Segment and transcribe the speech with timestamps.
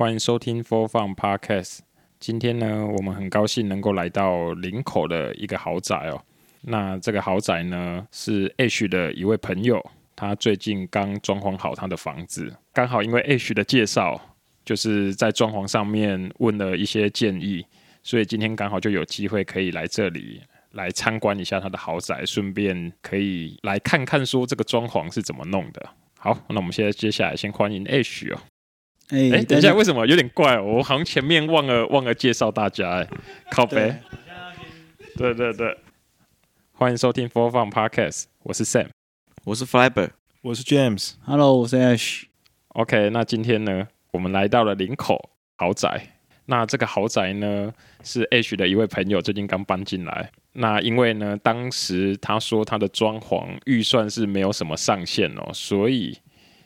[0.00, 1.80] 欢迎收听 Four Fun Podcast。
[2.18, 6.18] 今天呢，我们很高兴能够来到林口的一个豪宅哦。
[6.62, 9.84] 那这个豪宅呢，是 H 的一位朋友，
[10.16, 14.18] 他最近刚装潢好他的房子，刚好因为 H 的介绍，
[14.64, 17.66] 就是在装潢上面问了一些建议，
[18.02, 25.90] 所以今天刚好就有机会可以来这里来参观一下他的豪宅，顺便可以来看看说这个装潢是怎么弄的。
[26.18, 28.40] 好，那我们现在接下来先欢迎 H 哦。
[29.12, 30.64] 哎、等一下，为什么有点怪、哦？
[30.64, 33.08] 我好像前面忘了忘了介绍大家哎，
[33.50, 33.92] 靠北。
[35.16, 35.76] 对对对，
[36.72, 38.86] 欢迎收听 Four Fun Podcast，我是 Sam，
[39.44, 40.10] 我是 Fiber，
[40.42, 41.14] 我是 James。
[41.24, 42.22] Hello，我是 Ash。
[42.68, 46.14] OK，那今天呢，我们来到了林口豪宅。
[46.46, 47.74] 那这个豪宅呢，
[48.04, 50.30] 是 Ash 的一位朋友最近刚搬进来。
[50.52, 56.16] 那因为呢，当时他说他的装潢预算是没有什么上限哦，所以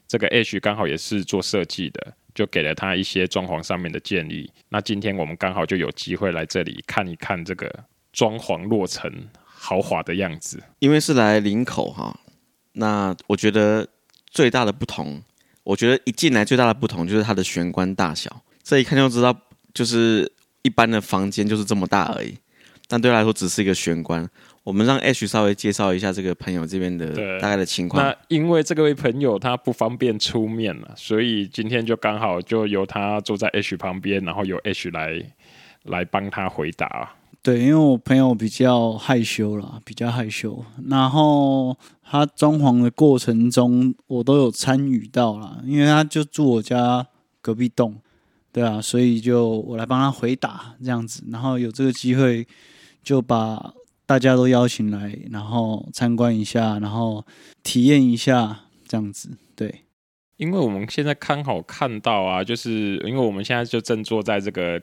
[0.06, 4.50] 这个 Ash 刚好也是做设计的，就给了他一些装潢上面的建议。
[4.68, 7.72] 那今天我们刚好就有机会来这里看一看这个
[8.12, 9.10] 装潢落成
[9.44, 10.62] 豪华的样子。
[10.80, 12.18] 因为是来林口哈，
[12.72, 13.86] 那我觉得
[14.30, 15.22] 最大的不同，
[15.62, 19.34] 我觉得一进来最大的不同就是它的玄关大小，这一看就知道。
[19.74, 20.30] 就是
[20.62, 22.38] 一般的房间就是这么大而已，
[22.94, 24.24] 但对他来说只是一个玄关。
[24.62, 28.00] 我们让 Ash 稍微介绍一下这个朋友这边的大概的情况。
[28.00, 35.20] 那因为这个位朋友他不方便出面了，所以今天就刚好就由他坐在 Ash 旁边，然后由 Ash 来
[35.82, 37.10] 来帮他回答。
[37.42, 40.64] 对，因为我朋友比较害羞啦，比较害羞。
[40.88, 41.76] 然后
[42.08, 47.04] 他装潢的过程中，我都有参与到啦，因为他就住我家
[47.40, 47.96] 隔壁栋。
[48.52, 52.46] 对啊，所以就我来帮他回答这样子，然后有这个机会
[53.04, 53.74] 就把
[54.06, 57.24] 大家都邀请来，然后参观一下，然后
[57.62, 59.36] 体验一下这样子。
[59.54, 59.84] 对，
[60.38, 64.82] 因为我们现在刚好看到啊，就是因为我们现在就正坐在这个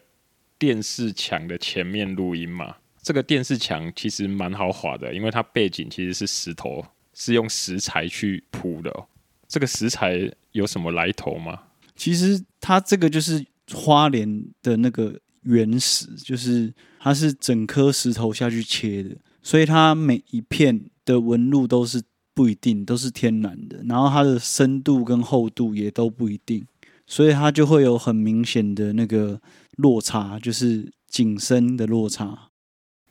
[0.58, 2.76] 电视墙的前面录音嘛。
[3.02, 9.06] 这个电视墙其实蛮豪华的，因为它背景其实是石头，是用石材去铺的。
[9.48, 11.64] 这个石材有什么来头吗？
[11.96, 13.46] 其实它这个就是。
[13.74, 22.02] 花莲的那个原石，就是它是整颗石头下去切的，所以它每一片的纹路都是
[22.34, 23.82] 不一定，都是天然的。
[23.86, 26.66] 然后它的深度跟厚度也都不一定，
[27.08, 29.42] 所以它就会有很明显的那个
[29.78, 32.50] 落差，就是景深的落差。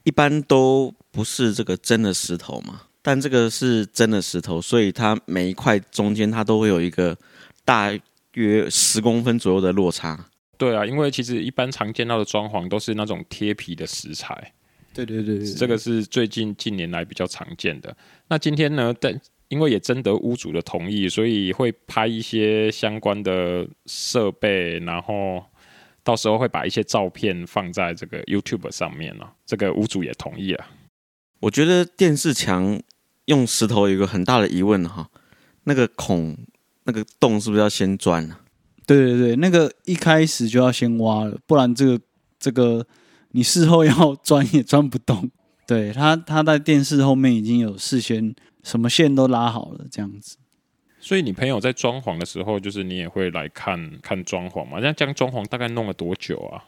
[0.04, 7.18] 一般都不是这个真的石头嘛，但这个是真的石头，所以它每一块中间它都会有一个
[7.64, 7.92] 大
[8.34, 10.29] 约十公分左右的落差。
[10.60, 14.52] 对啊，因为其实一般常见到的装潢都是那种贴皮的石材。
[14.92, 17.96] 对对对，对，这个是最近近年来比较常见的。
[18.28, 19.18] 那今天呢，但
[19.48, 25.42] 因为也征得屋主的同意，所以会拍一些相关的设备，然后
[26.04, 29.32] 到时候会把一些照片放在这个 YouTube 上面了。
[29.46, 30.66] 这个屋主也同意了。
[31.38, 32.78] 我觉得电视墙
[33.24, 35.08] 用石头有一个很大的疑问哈，
[35.64, 36.36] 那个孔、
[36.84, 38.36] 那个洞是不是要先钻呢？
[38.96, 42.00] 对对对，那个一开始就要先挖了，不然这个
[42.40, 42.84] 这个
[43.30, 45.30] 你事后要钻也钻不动。
[45.64, 48.34] 对，他他在电视后面已经有事先
[48.64, 50.36] 什么线都拉好了，这样子。
[50.98, 54.80] 所以你朋友在装潢的时候，就是你也会来看看装潢嘛？
[54.82, 56.64] 那这样装潢大概弄了多久啊？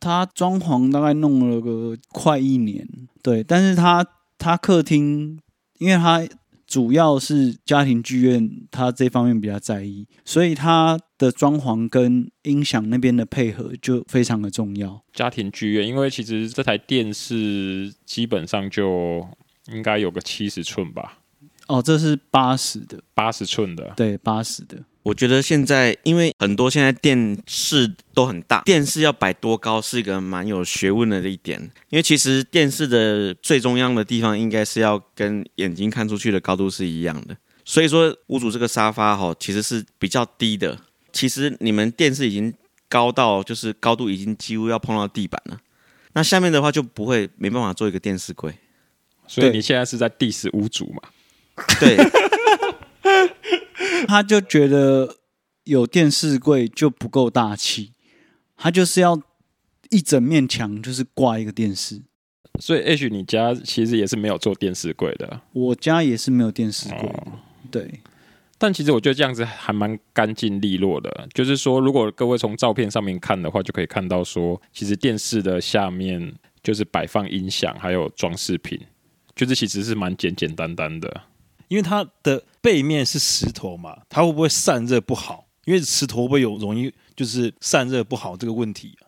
[0.00, 2.88] 他装潢大概弄了个快一年，
[3.22, 3.44] 对。
[3.44, 4.06] 但是他
[4.38, 5.38] 他客厅，
[5.78, 6.26] 因为他。
[6.70, 15.02] 主要是家庭剧院，他这方面比较在意，所以他的装潢跟音响那边的配合就非常的重要。
[15.12, 19.26] 家庭剧院，因为其实这台电视基本上就
[19.72, 21.18] 应该有个七十寸吧。
[21.66, 24.78] 哦，这是八十的，八十寸的，对，八十的。
[25.02, 31.58] 我觉得现在，因为很多现在电视都很大，电视要摆多高是一个蛮有学问的一点。
[31.88, 37.34] 因为其实电视的最中央的地方应该是要跟眼睛看出去的高度是一样的。
[37.64, 40.78] 所以说，屋主这个沙发哈，其实是比较低的。
[41.12, 42.52] 其实你们电视已经
[42.88, 45.58] 高到，就是高度已经几乎要碰到地板了。
[46.12, 48.52] 那下面的话就不会没办法做一个电视柜。
[49.26, 51.02] 所以你现在是在 diss 屋主嘛？
[51.78, 51.96] 对。
[54.06, 55.16] 他就觉得
[55.64, 57.92] 有电视柜就不够大气，
[58.56, 59.20] 他就是要
[59.90, 62.02] 一整面墙就是挂一个电视。
[62.58, 65.40] 所以，Ash，你家其实也是没有做电视柜的。
[65.52, 67.22] 我家也是没有电视柜的。
[67.26, 67.38] 哦，
[67.70, 68.00] 对。
[68.58, 71.26] 但其实我觉得这样子还蛮干净利落的。
[71.32, 78.78] 就是说，如果各位从照片上面看的话，就可以看到说，其实电视的下面就是摆放音响还有装饰品，
[79.34, 81.22] 就是其实是蛮简简单单的。
[81.68, 85.46] 因为它的背面是石头嘛，它会不会散热不好？
[85.64, 89.06] 因为石头会不会有容易就是散热不好这个问题啊？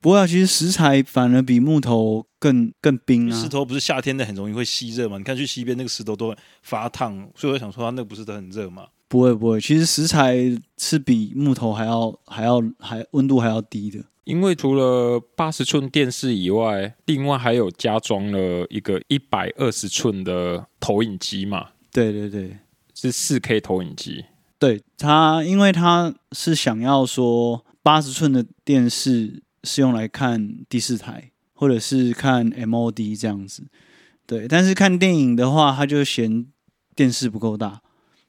[0.00, 3.42] 不过、啊、其实石材反而比木头更更冰啊。
[3.42, 5.16] 石头不是夏天的很容易会吸热嘛？
[5.16, 8.86] 你看去西边那个石头都会发烫，所以我想说它那个不是都很热吗？
[9.08, 10.36] 不会不会，其实石材
[10.76, 13.98] 是比木头还要还要还温度还要低的。
[14.24, 21.68] 因为除了八十寸电视以外，另外还有加装了一个一百二十寸的投影机嘛？
[21.92, 22.56] 对对对，
[23.10, 24.24] 是四 K 投影机。
[24.58, 29.42] 对它，因为它是想要说八十寸的电视。
[29.66, 33.64] 是用来看第四台，或者是看 MOD 这样子，
[34.26, 34.46] 对。
[34.46, 36.44] 但是看电影的话，他就嫌
[36.94, 37.80] 电视不够大，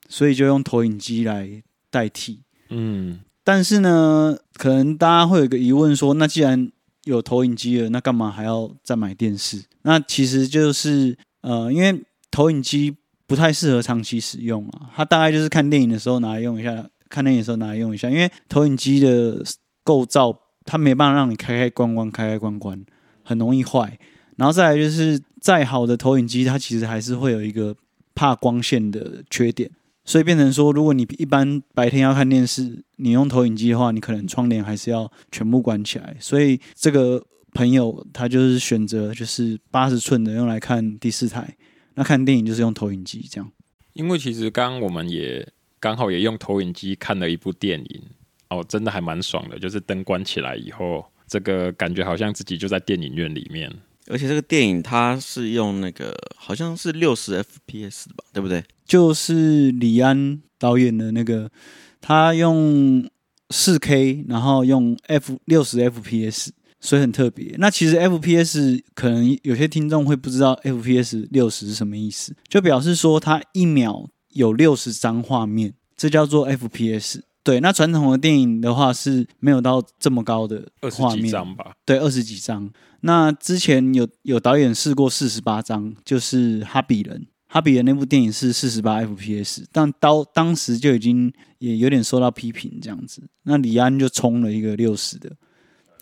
[0.08, 2.40] 所以就用投影机来代替。
[2.70, 6.72] 嗯，但是呢，可能大家会有个疑问说，那既然
[7.04, 9.62] 有投影机了，那干嘛还要再买电视？
[9.82, 12.02] 那其实就是呃，因为
[12.32, 12.96] 投影机
[13.28, 19.44] 不太适合长期使用啊，它大概就是看电影的时候拿来用一下，看电影的时候拿来用一下，因为投影机的
[19.84, 20.42] 构造。
[20.68, 22.84] 它没办法让你开开关关开开关关，
[23.22, 24.00] 很容易坏。
[24.36, 27.76] 然后再来就是再好的投影机，它其实还是会有一个
[28.16, 29.70] 怕光线的缺点，
[30.04, 36.18] 所以变成说，如果你一般白天要看电视，你用投影机的话，你可能窗帘还是要全部关起来。
[36.20, 37.24] 所以这个
[37.54, 41.56] 朋友他就是选择就是八十寸的用来看第四台，
[41.96, 43.52] 那看电影就是用投影机这样。
[43.94, 45.48] 因为其实刚刚我们也
[45.80, 48.02] 刚好也用投影机看了一部电影。
[48.48, 53.74] 哦，真的还蛮爽的，就是灯关起来以后，这个感觉好像自己就在电影院里面。
[54.08, 58.64] 而且这个电影它是用那个好像是六十 FPS 吧，对不对？
[58.86, 61.52] 就是李安导演的那个，
[62.00, 63.10] 他用
[63.50, 66.50] 四 K，然后用 F 六十 FPS，
[66.86, 67.56] 所以很特别。
[67.58, 77.22] 那其实 FPS 可能有些听众会不知道 FPS 六十是什么意思，就表示说它一秒有六十张画面，这叫做 FPS。
[77.44, 81.74] 对，那传统的电影的话是没有到这么高的画面，张吧？
[81.86, 82.72] 对，二十几张。
[83.02, 87.20] 那之前有有导演试过四十八张，就是《哈比人》。
[87.48, 93.22] 《哈比人》那部电影是四十八 FPS，但当当时就已经也有点受到批评这样子。
[93.44, 95.32] 那李安就冲了一个六十的，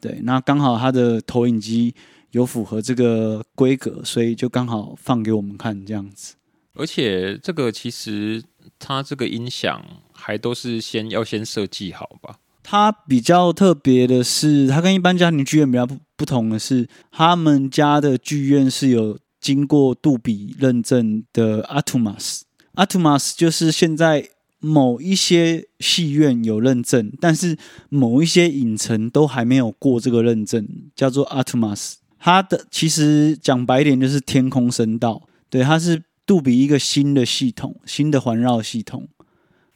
[0.03, 1.95] 对，那刚好他的投影机
[2.31, 6.35] 有符合这个规格，所以就刚好放给我们看这样子。
[6.73, 8.43] 而且这个其实
[8.77, 9.81] 它这个音响。
[10.15, 12.37] 还都是先要先设计好吧？
[12.61, 22.43] 它比较特别的是，它跟一般家庭剧院比较不不同的是，他们家的剧院是有经过杜比认证的 Atmos。
[22.75, 24.29] Atmos 就是现在
[24.65, 27.57] 某一些戏院有认证，但是
[27.89, 30.65] 某一些影城都还没有过这个认证，
[30.95, 31.95] 叫做 Atmos。
[32.17, 39.09] 它的其实讲白点就是天空声道，对，它是杜比一个新的系统，新的环绕系统。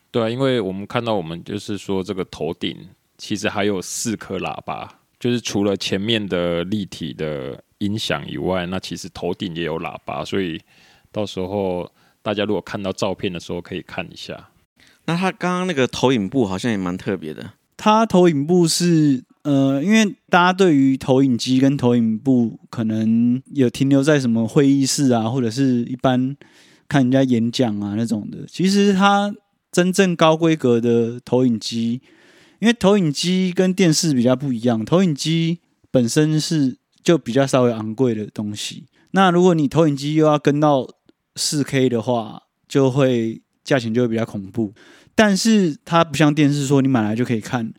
[0.09, 2.73] 对啊，因为我们看到我们就是说这个头顶
[3.17, 10.57] 其实还有四颗喇叭，就是除了前面的立体的音响以外，那其实头顶也有喇叭，所以
[11.11, 11.91] 到时候
[12.21, 14.49] 大家如果看到照片的时候可以看一下。
[15.07, 26.37] 那他刚刚那个投影布好像也蛮特别的，他投影布是呃，因为大家对于投影机跟投影布可能有停留在什么会议室啊，或者是一般
[26.87, 29.33] 看人家演讲啊那种的，其实他。
[29.69, 32.01] 真正高规格的投影机，
[32.59, 35.59] 因为投影机跟电视比较不一样，投影机
[35.91, 38.85] 本身是就比较稍微昂贵的东西。
[39.11, 40.87] 那如果你投影机又要跟到
[41.35, 44.73] 四 K 的话，就会价钱就会比较恐怖。
[45.13, 47.71] 但是它不像电视说你买来就可以看，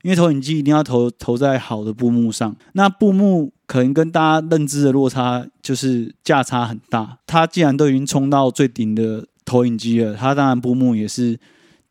[0.00, 2.56] 因为投影机一定要投投在好的布幕上。
[2.72, 7.18] 那布幕可能跟大家认知的落差就是价差很大。
[7.26, 9.26] 它既然都已经冲到最顶的。
[9.44, 11.36] 投影机了，它当然布幕也是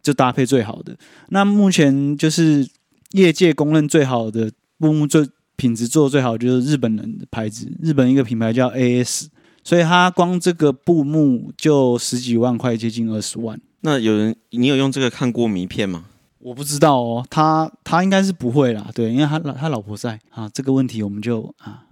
[0.01, 0.95] 就搭配最好的。
[1.27, 2.65] 那目前就是
[3.11, 5.27] 业界公认最好的布幕，最
[5.57, 9.25] 品质做的最好就是日本人的牌子，日本一个品牌叫 AS，
[9.63, 13.59] 所以他光这个布幕就十几万块，接近二十万。
[13.81, 16.05] 那有人你有用这个看过名片吗？
[16.39, 21.83] 我不知道哦，他他应该是不会啦，对，因为他他老婆在啊，这个问题我们就啊。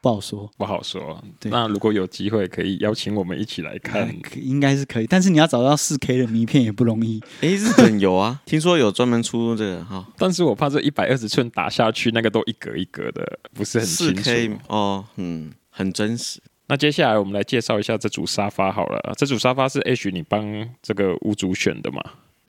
[0.00, 1.20] 不好说，不好说。
[1.40, 4.08] 对，那如果有机会，可以邀请我们一起来看，
[4.40, 5.06] 应该是可以。
[5.08, 7.20] 但是你要找到四 K 的名片也不容易。
[7.40, 10.06] 哎，日本有啊， 听说有专门出这个哈。
[10.16, 14.22] 但是我怕这一百二十寸打下去，那个都一格一格的，不是很清楚。
[14.22, 16.40] 四 K 哦，嗯，很真实。
[16.68, 19.14] 那接下来我们来介绍一下这组沙发好了。
[19.16, 22.02] 这组沙发是 H 你帮这个屋主选的吗？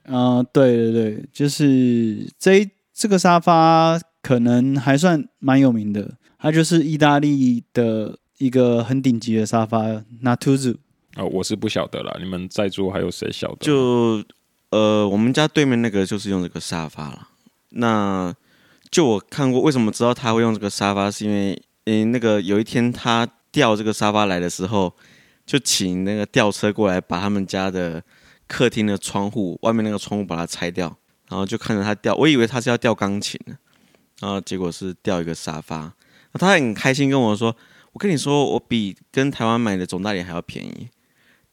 [0.03, 6.11] 嗯、呃，对对对，就是这这个沙发可能还算蛮有名的。
[6.37, 9.83] 它就是意大利的一个很顶级的沙发
[10.23, 10.75] ，Natuzzi。
[11.15, 13.57] 哦，我是不晓得啦，你们在座还有谁晓得？
[13.59, 14.23] 就
[14.69, 17.27] 呃，我们家对面那个就是用这个沙发了。
[17.71, 18.33] 那
[18.89, 24.93] 就我看过，为什么知道他会用这个沙发，是因为，嗯，那个有一天他吊这个沙发来的时候，
[25.45, 28.03] 就请那个吊车过来把他们家的
[28.47, 30.95] 客厅的窗户外面那个窗户把它拆掉，
[31.29, 33.55] 然后就看着他吊，我以为他是要吊钢琴呢，
[34.19, 35.93] 然后结果是吊一个沙发，
[36.33, 37.55] 他很开心跟我说，
[37.93, 40.87] 我跟你说，我比跟台湾买的总代理还要便宜，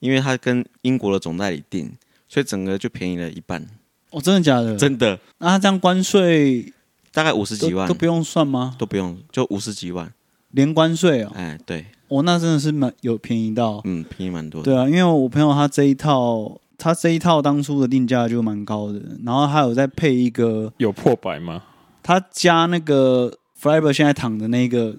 [0.00, 1.92] 因为他跟英国的总代理订，
[2.28, 3.66] 所以整个就便宜了一半。
[4.10, 4.76] 哦，真的假的？
[4.76, 5.18] 真的。
[5.38, 6.72] 那他这样关税
[7.12, 8.76] 大概五十几万都，都不用算吗？
[8.78, 10.12] 都不用，就五十几万，
[10.50, 11.32] 连关税哦。
[11.34, 11.86] 哎，对。
[12.08, 14.64] 哦，那真的是蛮有便宜到，嗯，便宜蛮多的。
[14.64, 21.64] 对啊，因为我朋友他这一套，他这一套当初的定价就蛮高的，然后还有再配一个有破百吗？
[22.04, 24.92] 他加那个 Fiber 现在躺的那个，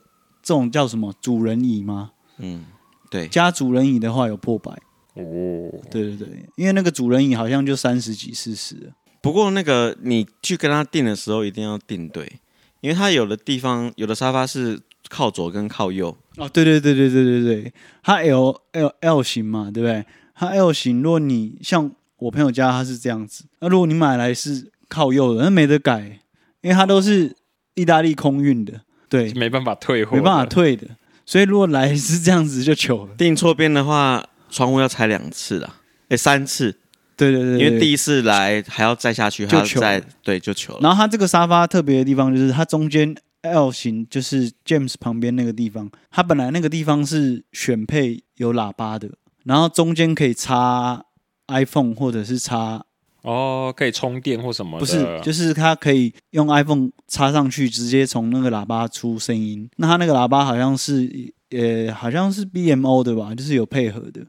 [0.44, 2.12] 这种叫什么主人椅吗？
[2.40, 2.66] 嗯，
[3.10, 3.30] 对。
[3.30, 4.72] 加主人椅的话有破百。
[5.14, 8.92] 哦，对对对，因为那个主人椅好像就三十几四十。
[9.22, 12.40] 不过那个你去跟他订的时候一定要订对，
[12.82, 16.16] 因为他有的地方有的沙发是靠左跟靠右。
[16.38, 17.74] 哦，对对对对对对对，
[18.04, 20.06] 它 L L L 型嘛，对不对？
[20.36, 23.46] 它 L 型，如果你像我朋友家，他是这样子。
[23.60, 26.20] 那如果你买来是靠右的，那没得改，
[26.62, 27.36] 因为它都是
[27.74, 30.88] 意大利空运的，对，没办法退货，没办法退的。
[31.26, 33.16] 所以如果来是这样子就糗了。
[33.18, 35.78] 订错边的话，窗户要拆两次啦，
[36.10, 36.76] 哎，三次。
[37.16, 40.80] 对对对，因为第一次来还要再下去，还要再对就糗了。
[40.84, 43.16] 然后它这个沙发特别的地方就是它中间。
[43.48, 49.10] L 型就是 James 旁边那个地方，它本来那个地方是选配有喇叭的，
[49.44, 51.06] 然后中间可以插
[51.48, 52.86] iPhone 或者是插
[53.24, 54.80] 哦，可以充电或什么的。
[54.80, 59.70] 不是，就是它可以用 iPhone 插上去，直接从那个喇叭出声音。
[59.78, 64.26] 那它那个喇叭好像是呃，好像是 BMO 的吧，就是有配合的，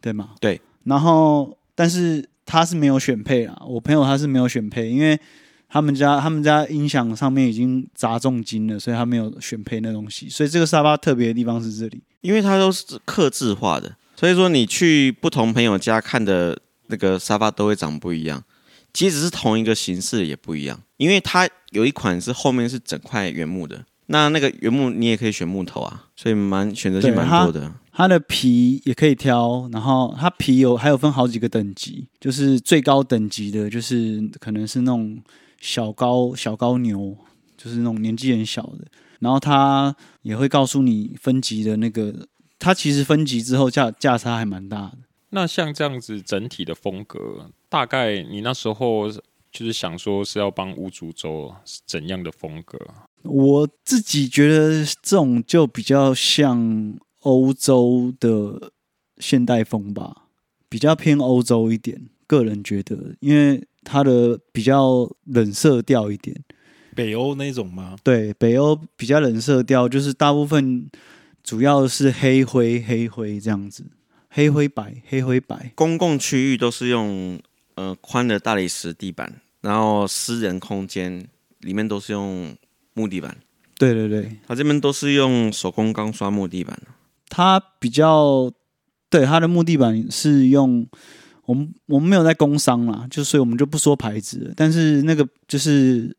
[0.00, 0.30] 对吗？
[0.40, 0.60] 对。
[0.84, 5.18] 然后，但是它是没有选配啊，我朋友他是没有选配，因为。
[5.70, 10.26] 他们家他们家音响上面已经砸重金了，所以他没有选配那东西。
[10.28, 18.42] 所以这个沙发特别的地方是这里，因为它都是刻制化的，所以说你去不同朋友家看的那个沙发都会长不一样。
[18.94, 27.60] 即使是同一个形式也不一样，因为它有一款是后面是整块原木的，那那个原木你也可以选木头啊，所以蛮选择性蛮多的。
[27.92, 35.20] 它，它的皮也可以挑，然后它皮有还有分好几个等级，就是最高等级的，就是可能是那种。
[35.60, 37.16] 小高小高牛
[37.56, 38.86] 就是那种年纪很小的，
[39.18, 44.98] 然后他也会告诉你分级的那个，他其实分级之后价价差还蛮大的。
[45.30, 52.78] 那像这样子整体的风格，大概你那时候就是想说是要帮屋主走怎样的风格？
[53.24, 58.72] 我自己觉得这种就比较像欧洲的
[59.18, 60.28] 现代风吧，
[60.68, 62.08] 比较偏欧洲一点。
[62.26, 63.67] 个人觉得，因为。
[63.84, 66.36] 它的比较冷色调一点，
[66.94, 67.96] 北欧那种吗？
[68.02, 70.90] 对，北欧比较冷色调，就是大部分
[71.42, 73.84] 主要是黑灰黑灰这样子，
[74.28, 75.72] 黑灰白黑灰白。
[75.74, 77.40] 公共区域都是用
[77.76, 81.26] 呃宽的大理石地板，然后私人空间
[81.60, 82.54] 里面都是用
[82.94, 83.36] 木地板。
[83.78, 86.78] 对对对，它这边都是用手工钢刷木地板。
[87.28, 88.52] 它比较
[89.08, 90.86] 对，它的木地板是用。
[91.48, 94.52] 我们我们没有在工商啦，就所以我们就不说牌子。
[94.54, 96.14] 但是那个就是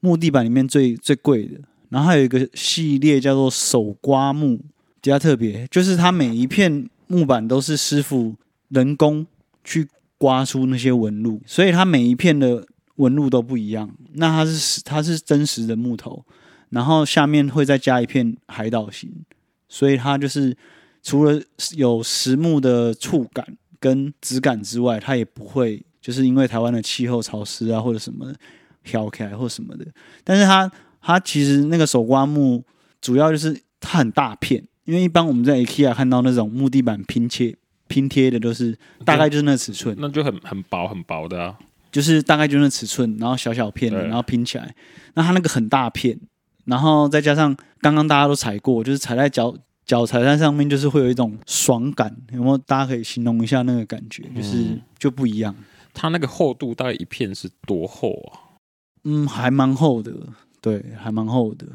[0.00, 4.56] 木地板里面最最贵的，然后还有一个系列叫做手刮木，
[5.00, 8.34] 比较特别，就是它每一片木板都是师傅
[8.70, 9.24] 人工
[9.62, 9.86] 去
[10.18, 12.66] 刮出那些纹路，所以它每一片的
[12.96, 13.88] 纹路都不一样。
[14.14, 16.24] 那它是它是真实的木头，
[16.70, 19.08] 然后下面会再加一片海岛型，
[19.68, 20.56] 所以它就是
[21.00, 21.40] 除了
[21.76, 23.56] 有实木的触感。
[23.84, 28.32] 跟质感之外，它也不会就是因为台湾的气候潮湿啊，或者什么
[28.82, 29.84] 飘起来或什么的。
[30.24, 30.72] 但是它
[31.02, 32.64] 它其实那个手刮木
[33.02, 37.54] 主要就是它很大片，因为一般我们在 IKEA 看到那种木地板拼切
[37.86, 38.74] 拼贴的都是
[39.04, 41.58] 大概就是那个尺寸，那就很很薄很薄的啊，
[41.92, 44.74] 就是大概就是那尺寸，然后小小片的，然后拼起来。
[45.12, 46.18] 那它那个很大片，
[46.64, 49.54] 然后再加上刚刚大家都踩过，就是踩在脚。
[49.86, 52.58] 脚踩在上面就是会有一种爽感，有没有？
[52.58, 55.54] 大家可以形容一下那个感觉，就是就不一样。
[55.92, 58.56] 它那个厚度大概一片是多厚啊？
[59.04, 60.12] 嗯，还蛮厚的，
[60.60, 61.66] 对，还蛮厚的，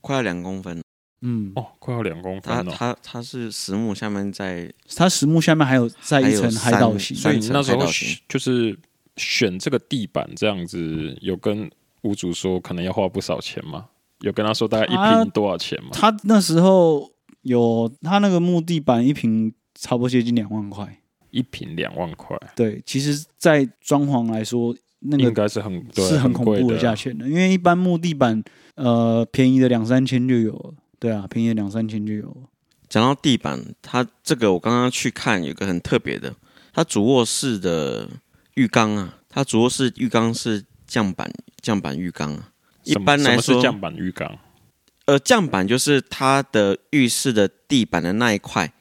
[0.00, 0.82] 快要两公分。
[1.20, 2.64] 嗯，哦，快要两公分哦。
[2.72, 7.16] 它它它是实木下面在，它实木下面还有再一层海岛型。
[7.16, 7.86] 所以你那时候
[8.28, 8.76] 就是
[9.16, 11.70] 选这个地板这样子，有跟
[12.02, 13.86] 屋主说可能要花不少钱吗？
[14.22, 15.90] 有跟他说大概一平多少钱吗？
[15.92, 17.11] 他，他那时候。
[17.42, 20.98] 有，他那个木地板一平差不多接近两万块，
[21.30, 22.36] 一平两万块。
[22.54, 28.42] 对，其实，在装潢来说那个应该是很是很恐怖的价钱的，因为一般木地板
[28.76, 32.48] 呃便宜的两三千就有了，对啊，便宜的两三千就有了。
[32.88, 36.34] 讲到地板，它这个我刚刚去看，有个很特别的，
[36.72, 38.08] 它主卧室的
[38.54, 42.50] 浴缸啊，它主卧室浴缸是降板降板浴缸啊。
[42.84, 44.38] 一般来说，什么是降板浴缸？
[45.06, 48.72] 呃，降板就是它的浴室的地板的那一块，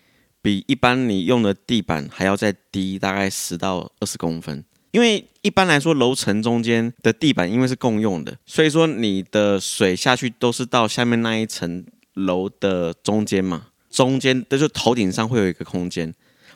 [0.42, 4.64] 比一般你用的地板还要再低大概十到二十公分。
[4.92, 16.14] 因为一般来说，楼层中间的地板因为是共用的，所以说你的水下去都是到下面那一层楼的中间嘛，中间的就头顶上会有一个空间，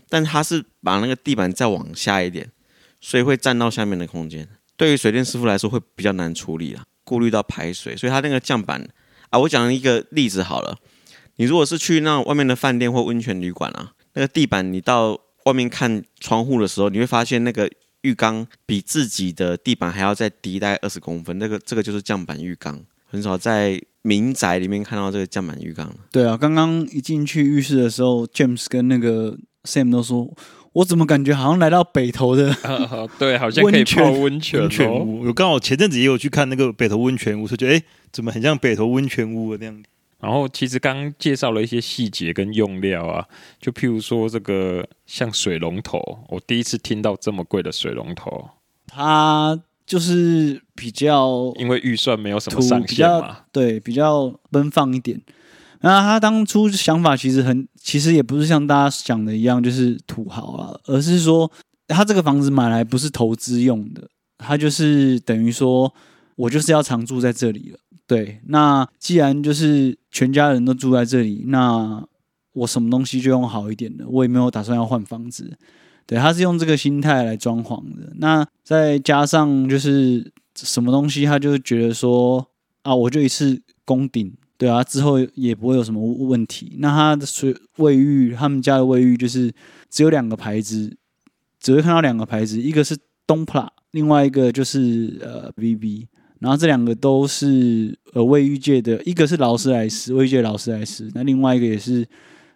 [0.10, 2.52] 但它是把那个地板再往下一点，
[3.00, 4.48] 所以会占到下面的空间。
[4.76, 8.86] 对于水电师傅来说会比较难处理啦，顾虑到排水，所以它那个降板
[9.36, 10.78] 啊，我讲一个例子好了，
[11.36, 17.70] 你如果是去那外面的饭店或温泉旅馆啊，那个地板你到外面看窗户的时候，你会发现那个。
[18.06, 25.92] 浴缸比自己的地板还要再低大概二十公分，那个这个就是降板浴缸，很少在民宅里面看到这个降板浴缸。
[26.12, 30.32] 对啊，刚刚一进去浴室的时候，James 跟那个 Sam 都说，
[30.76, 32.52] 我怎么感觉好像来到北投的？
[32.64, 35.26] 啊、对，好像可以泡温泉、哦、温泉屋。
[35.26, 39.84] 我刚好前阵子也有去看那个北投温泉屋，就觉得哎，怎么很像北投温泉屋的那样。
[40.20, 43.26] 然后其实刚刚介绍了一些细节跟用料啊，
[43.62, 48.50] 就譬如说这个像水龙头，我第一次听到这么贵的水龙头。
[48.88, 55.22] 它就是比较因为预算没有什么上限嘛，对，比较奔放一点。
[55.86, 61.52] 那他当初想法其实很，其实也不是像大家想的一样，就是土豪啊，而是说
[61.88, 65.94] 他这个房子买来不是投资用的，他就是等于说
[66.38, 67.78] 我就是要常住在这里了。
[68.08, 72.04] 对，那既然就是全家人都住在这里，那
[72.54, 75.56] 我什么东西就用好一点的，我也没有打算要换房子。
[76.08, 78.12] 对，他是用这个心态来装潢的。
[78.16, 82.48] 那再加上就是什么东西，他就觉得说
[82.82, 86.78] 啊，我就一次攻顶，对啊，之后也不会有什么问题。
[86.80, 89.54] 那他的水卫浴，他们家的卫浴就是
[89.90, 90.98] 只有两个牌子，
[91.60, 96.08] 只会看到两个牌子，一个是东普拉，另外一个就是呃 VB。
[96.40, 102.06] 然后这两个都是呃卫浴界的，一个是劳斯莱斯卫浴界劳斯莱斯，那另外一个也是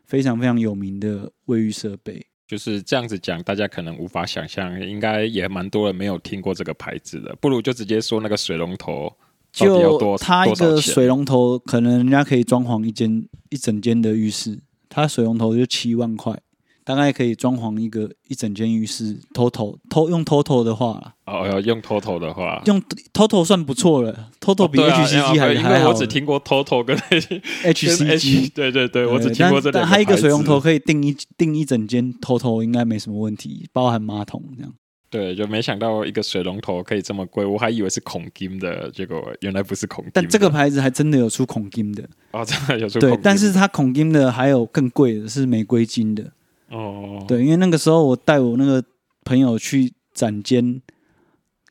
[0.06, 2.24] 非常非常有名的卫浴设备。
[2.46, 7.36] 就是这样子讲，大家可能无法想象，应该也蛮多人没有听过这个牌子的。
[7.40, 9.12] 不如就直接说那个水龙头，
[9.60, 16.40] 就它一个水龙头，可能人家可以装潢一间一整间的浴室，它水龙头就七万块。
[16.86, 22.82] 大概可以装潢一个一整间浴室，total 偷用 total 的话，哦，要用 total 的话，用
[23.14, 25.90] total 算不错了，total 比 HCG 还还好。
[25.90, 29.72] 我只听过 total 跟 HCG，对对对，我只听过这两个。
[29.74, 34.74] 但它一个水龙头可以定一定一整间 total，应该没什么问题，包含马桶这样。
[35.10, 40.12] 对，就没想到一个水龙头可以这么贵，我还以为是孔金的，结果原来不是孔金。
[40.14, 43.00] 但这个牌子还真的有出孔金的哦，真的有出。
[43.00, 46.32] 对，但是它孔金的还有更贵的是玫瑰金的。
[46.70, 48.84] 哦，对，因为那个时候我带我那个
[49.26, 50.80] 朋友去展间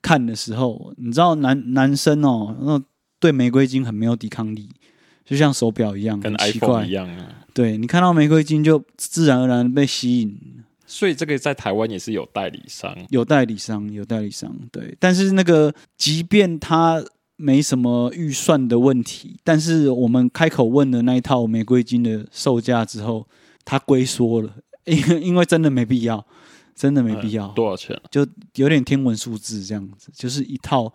[0.02, 2.82] 看的时候，你知道男男生哦，那
[3.20, 4.68] 对玫瑰金很没有抵抗力，
[5.24, 7.46] 就像手表一样，跟 iPhone 一样啊。
[7.54, 10.36] 对，你看到玫瑰金就自然而然被吸引，
[10.90, 14.56] 所以这个在台湾也是有代理商，有代理商，有代理商。
[14.72, 17.04] 对，但是那个即便他
[17.36, 23.28] 没什么预算的问题，但是我们开口问的那一套玫瑰金的售价之后，
[23.64, 24.50] 他龟缩了。
[24.84, 26.26] 因 因为真的没必要，
[26.74, 27.48] 真的没必要。
[27.48, 27.94] 嗯、多少钱？
[28.10, 30.90] 就有点天文数字这样子，就是一套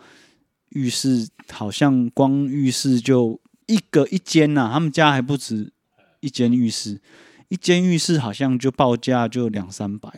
[0.69, 5.71] 浴室，好像光浴室就一个一间呐、啊，他们家还不止
[6.21, 6.99] 一间浴室，
[7.53, 10.09] 一间浴室好像就报价就两三百。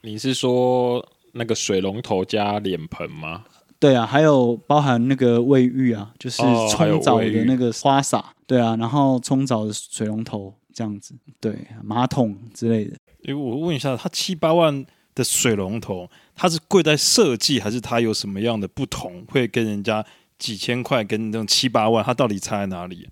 [0.00, 3.44] 你是说那个水龙头加脸盆吗？
[3.78, 6.40] 对啊，还有包含那个卫浴啊，就是
[6.70, 12.96] 冲澡的那个花洒，对啊，然后冲澡的水龙头这样子，对，马桶之类的。
[13.24, 14.82] 诶我问一下，它七八万
[15.14, 20.02] 的水龙头，它是贵在设计，还是它有什么样的不同，会跟人家
[20.38, 23.06] 几千块跟那种七八万，它到底差在哪里？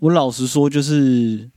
[0.00, 1.48] 我老实说，就是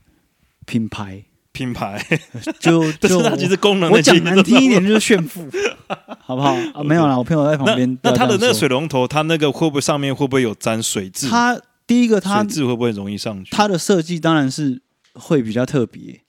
[0.64, 1.24] 品牌，
[1.56, 1.98] 品牌
[2.60, 5.48] 就 就它其实功能，我讲难听一点就是炫富，
[6.20, 6.54] 好不好？
[6.74, 7.98] 啊，没有啦，我朋友在旁边。
[8.02, 11.28] 那它的那个水龙头，它那个会不会上面会不会有沾水渍？
[11.30, 13.50] 它第一个，它水渍会不会容易上去？
[13.52, 14.82] 它的设计当然是
[15.14, 16.20] 会比较特别。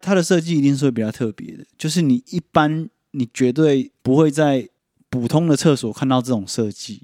[0.00, 4.66] 它的设计一定是会比较特别的，就是你一般你绝对不会在
[5.10, 7.02] 普通的厕所看到这种设计。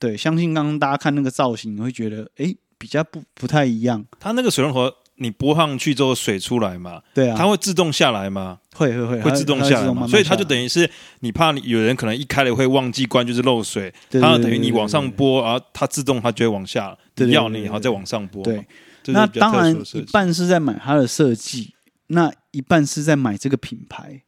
[0.00, 4.04] 对，相信刚刚大家看那个造型，你会觉得哎，比较不不太一样。
[4.18, 8.58] 它那个水龙头你拨上去之后水出来嘛，对啊，它会自动下来吗？
[8.74, 18.42] 会会会会自动下来所以它就等于是你怕你有人可能一开了会忘记关，就是漏水，它等于你往上拨，然后它自动它就会往下，你要你然后再往上拨。
[18.42, 18.66] 对，
[19.06, 21.74] 那当然一半是在买它的设计，
[22.08, 24.22] 那一半是在买这个品牌。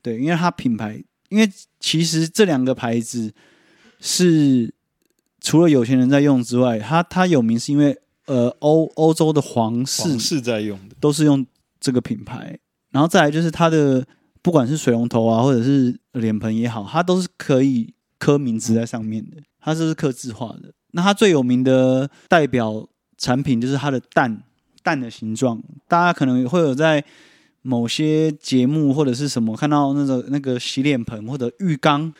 [0.00, 3.34] 对，因为它品牌，因为其实这两个牌子
[4.00, 4.72] 是
[5.40, 11.46] 除了有钱人在用之外，它它有名是因为呃欧欧洲的皇室皇室在用的，都是用
[11.80, 12.58] 这个品牌。
[12.90, 14.06] 然后再来就是它的，
[14.42, 20.72] 不管是水龙头啊，或者是脸盆也好，它都是可以刻名字在上面的，它这是刻字化的。
[20.92, 24.42] 那它最有名的代表产品就是它的蛋
[24.82, 27.02] 蛋的形状，大家可能会有在
[27.62, 32.12] 某些节目或者是什么看到那个那个洗脸盆或者浴缸，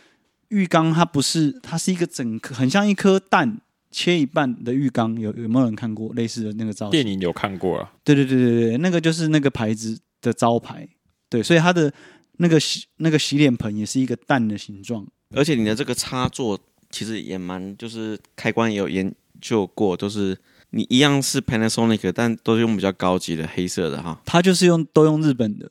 [0.49, 3.61] 浴缸它不是，它是一个整颗很像一颗蛋
[3.93, 6.91] 切一半的浴缸，有有没有人看过类似的那个造型？
[6.91, 7.93] 电影有看过啊？
[8.03, 10.89] 对对对对对，那个就是那个牌子的招牌，
[11.29, 11.93] 对，所以它的
[12.39, 16.59] 那个洗那个洗脸盆也是一个蛋的形状，而且你的这个插座
[16.91, 20.37] 其实也蛮，就是开关也有研究过，都是
[20.71, 24.21] 你一样是 Panasonic，但都是用比较高级的黑色的哈。
[24.25, 25.71] 它就是用都用日本的，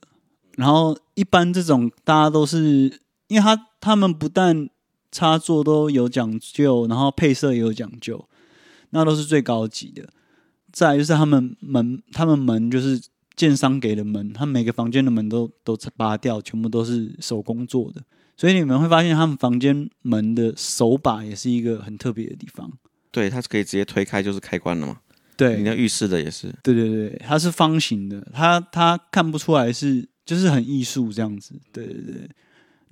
[0.56, 4.68] 然后一般这种大家都是，因为它他们不但
[5.12, 8.28] 插座都有讲究，然后配色也有讲究，
[8.90, 10.08] 那都是最高级的。
[10.72, 13.00] 再来就是他们门，他们门就是。
[13.34, 18.02] 建商给的门，他每个房间的门都都拔掉，全部都是手工做的，
[18.36, 22.70] 所以你们会发现他们房间门的手把也是一个很特别的地方。
[23.10, 24.98] 对，它是可以直接推开就是开关了嘛。
[25.34, 26.54] 对，你那浴室的也是。
[26.62, 31.58] 对对对，它是方形的，它它看不出来是就是很艺术这样子。
[31.72, 32.30] 对对对，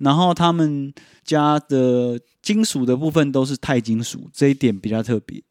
[0.01, 5.41] 然后他们家的金属的部分都是钛金属，这一点比较特别。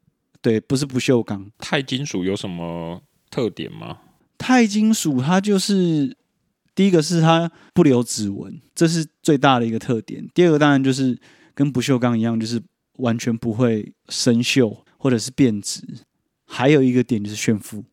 [0.41, 1.49] 对，不是不锈钢。
[1.59, 3.99] 钛金属有什么特点吗？
[4.37, 6.17] 钛金属它就是
[6.73, 10.27] 第一个是它不留指纹，这是最大的一个特点。
[10.33, 11.19] 第二个当然就是
[11.53, 12.61] 跟不锈钢一样，就是
[12.97, 15.81] 完全不会生锈或者是变质。
[16.45, 17.85] 还有一个点就是炫富，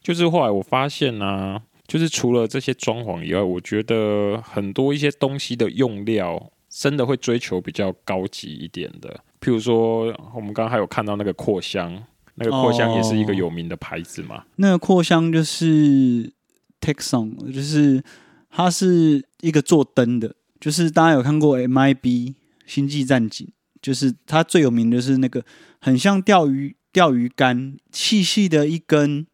[0.00, 1.60] 就是后来我发现啊，
[1.92, 9.20] 就是除了这些装潢以外，我觉得很多一些东西的用料真的会追求比较高级一点的。
[9.42, 12.02] 譬如说，我们刚刚还有看到那个扩香。
[12.36, 14.36] 那个扩香也是一个有名的牌子嘛？
[14.36, 16.32] 哦、那个扩香就是
[16.80, 18.02] Texon，就是
[18.48, 22.32] 它是一个做灯的，就是大家有看过 MIB
[22.64, 23.46] 星际战警，
[23.82, 25.44] 就是它最有名的是那个
[25.78, 29.26] 很像钓鱼钓鱼竿，细细的一根，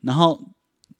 [0.00, 0.42] 然后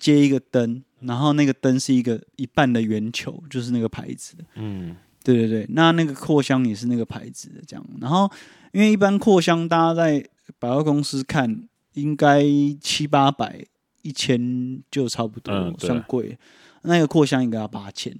[0.05, 4.37] 接一个灯，然后那个灯是一个一半的圆球，就是那个牌子。
[4.55, 7.83] 嗯，对对对，那那个扩香也是那个牌子的这样。
[8.03, 8.31] 然后
[8.73, 10.23] 因为一般扩香大家在
[10.59, 12.45] 百货公司看应该
[12.83, 13.65] 七八百
[14.03, 16.37] 一千就差不多，嗯、算贵。
[16.83, 18.15] 那个扩香应该要八千，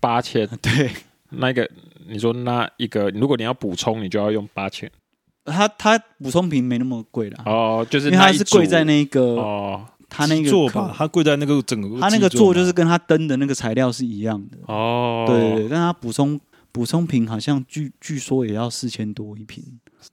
[0.00, 0.90] 八千 对。
[1.32, 1.70] 那个
[2.08, 4.90] 你说那一个，如果你要补充，你就要用八千。
[5.44, 7.42] 它它补充瓶没那么贵啦。
[7.44, 15.24] 哦，就是因为它是贵在那个哦，它那个座吧，它跪在那个整个，它那个座就是跟它灯的那个材料是一样的哦。
[15.26, 16.38] 对对对，但它补充
[16.72, 19.64] 补充瓶好像据据说也要四千多一瓶。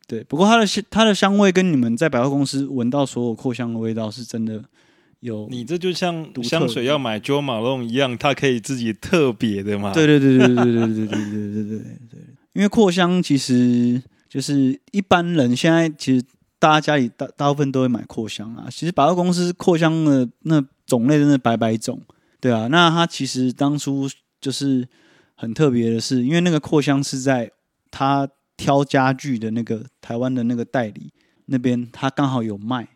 [0.06, 4.64] 对，不过它的香它的香味跟你们在百货公司闻到所有扩香的味道是真的
[5.22, 5.48] 有。
[5.50, 9.94] 你这就像香水要买 Jo Malone 一样，它可以自己特别的嘛？
[9.94, 11.80] 对对对对对对对对对对对对
[12.12, 12.20] 对。
[12.54, 16.26] 因为扩香其实就是一般人现在其实
[16.60, 18.68] 大家家里大大部分都会买扩香啊。
[18.70, 22.02] 其实百货公司扩香的那种类真的百百种，
[22.40, 22.68] 对啊。
[22.68, 24.10] 那它其实当初
[24.42, 24.88] 就是
[25.36, 27.52] 很特别的是，因为那个扩香是在
[27.92, 28.30] 他。
[28.60, 31.14] 挑家具的那个台湾的那个代理
[31.46, 32.88] 那边，他刚好有卖，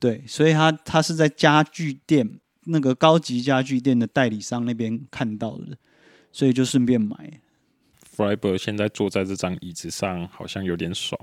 [0.00, 5.78] 对，所以他他是在家具店那个高级家具店的代理商那边看到的，
[6.32, 7.40] 所以就顺便买。
[8.02, 11.16] f r i b e r 现在坐在这张椅子上，好像有点爽，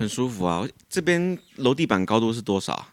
[0.00, 0.66] 很舒服啊。
[0.88, 2.88] 这边楼地板高度是多少？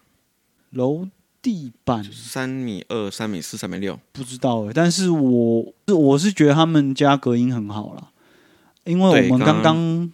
[0.70, 1.08] 楼
[1.41, 4.72] 地板三米二、三米四、三米六，不知道哎。
[4.74, 8.12] 但是我我是觉得他们家隔音很好啦，
[8.84, 10.12] 因为我们刚刚。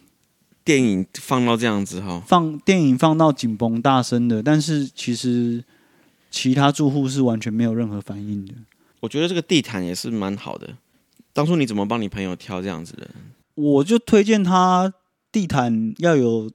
[0.64, 5.62] 电影放到这样子哈，放电影放到紧绷大声的，但是其实
[6.30, 8.54] 其他住户是完全没有任何反应的。
[9.00, 10.78] 我觉得这个地毯也是蛮好的。
[11.34, 13.10] 当初你怎么帮你朋友挑这样子的？
[13.56, 14.90] 我就推荐他
[15.30, 16.50] 地毯要有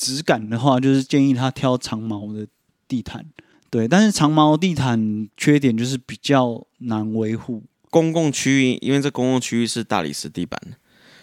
[0.00, 2.46] 质感的话，就是建议他挑长毛的
[2.88, 3.26] 地毯。
[3.68, 7.62] 对，但是长毛地毯缺点就是比较难维护。
[7.90, 10.58] 公共区域，因为这公共区域是大理石地板。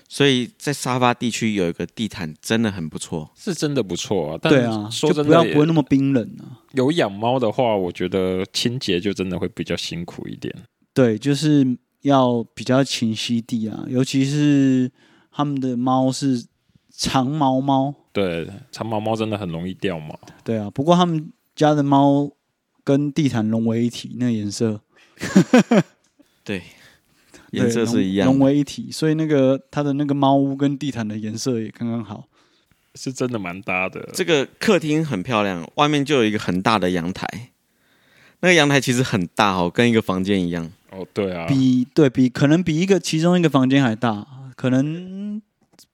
[0.07, 4.39] 所以在沙发地区有一个地毯真的很不错，是真的不错啊。
[4.41, 6.61] 但对啊，说真的就不要不会那么冰冷啊。
[6.73, 10.53] 有养猫的话，我觉得清洁就真的会比较辛苦一点。
[10.93, 14.89] 对，就是要比较勤吸地啊，尤其是
[15.29, 16.45] 他们的猫是
[16.89, 17.93] 长毛猫。
[18.17, 20.19] 对，长毛猫真的很容易掉毛。
[20.43, 22.31] 对啊，不过他们家的猫
[22.83, 24.81] 跟地毯融为一体，那个颜色，
[26.43, 26.63] 对，
[27.51, 32.27] 颜色是一样，融为一体，所以那个它的那个猫屋跟地毯的颜色也刚刚好，
[32.95, 34.09] 是真的蛮搭的。
[34.13, 37.27] 这个客厅很漂亮，外面就有一个很大的阳台，
[38.39, 40.71] 那个阳台其实很大哦，跟一个房间一样。
[40.89, 44.25] 哦，对啊，比对比可能比一个其中一个房间还大，
[44.55, 45.39] 可能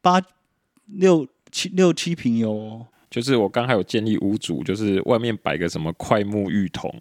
[0.01, 0.21] 八
[0.85, 2.87] 六七六七瓶有哦。
[3.09, 6.91] 就是我刚还有建议屋主，就是外面摆个什么快木浴桶，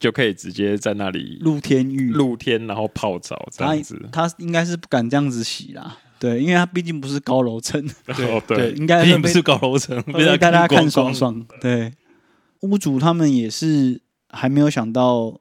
[0.00, 4.00] 就可以直接在那里露天浴，露天然后泡澡这样子。
[4.10, 7.86] 他，他应该是不敢这样子洗啦，对，因为他毕竟不是高楼层，
[8.48, 11.46] 对应该毕竟不是高楼层，被大家看爽爽。
[11.60, 11.92] 对，
[12.60, 14.00] 屋主他们也是
[14.30, 15.38] 还没有想到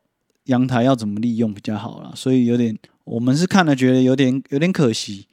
[0.47, 5.27] 阳台要怎么利用比较好啦，所以有点我们是看了觉得有点有点可惜。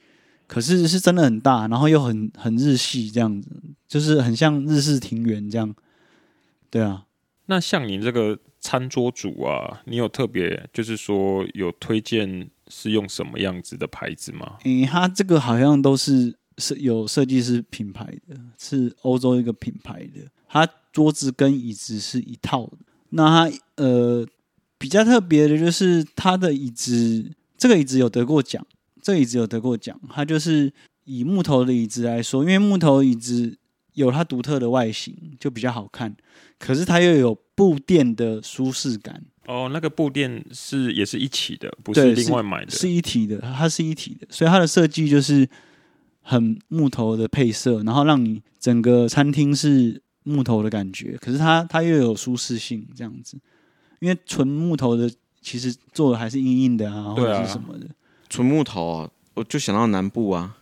[0.49, 3.49] 可是是真的很大，然后又很很日系这样子，
[3.87, 5.73] 就是很像日式庭园这样。
[6.71, 7.05] 对啊，
[7.47, 14.57] 那像你这个餐桌组啊，你有特别就是说有推荐是用什么样子的牌子吗？
[14.65, 20.21] 诶、欸，它这个好像都是设有设计师品牌的，是欧洲一个品牌的。
[20.49, 22.79] 它桌子跟椅子是一套的。
[23.11, 24.27] 那它呃
[24.79, 28.67] 比较特别的就是它的椅子，这个椅子有得过奖。
[29.03, 30.73] 这椅子有得过奖，它就是
[31.05, 33.57] 以木头的椅子来说，因为木头椅子
[33.95, 36.17] 有它独特的外形，就比较好看。
[36.59, 39.23] 可是它又有布垫的舒适感。
[39.47, 45.49] 哦，那个布垫是也是一起的，不是另外买的，是，是一体的，它是一体的，所以它的设计就是
[46.21, 51.17] 很木头的配色，然后让你整个餐厅是木头的感觉。
[51.17, 53.39] 可是它它又有舒适性，这样子，
[54.01, 57.87] 因为纯木头的其实做的还是硬硬的啊，或者是什么的。
[58.29, 60.57] 纯木头哦，我就想到南部啊，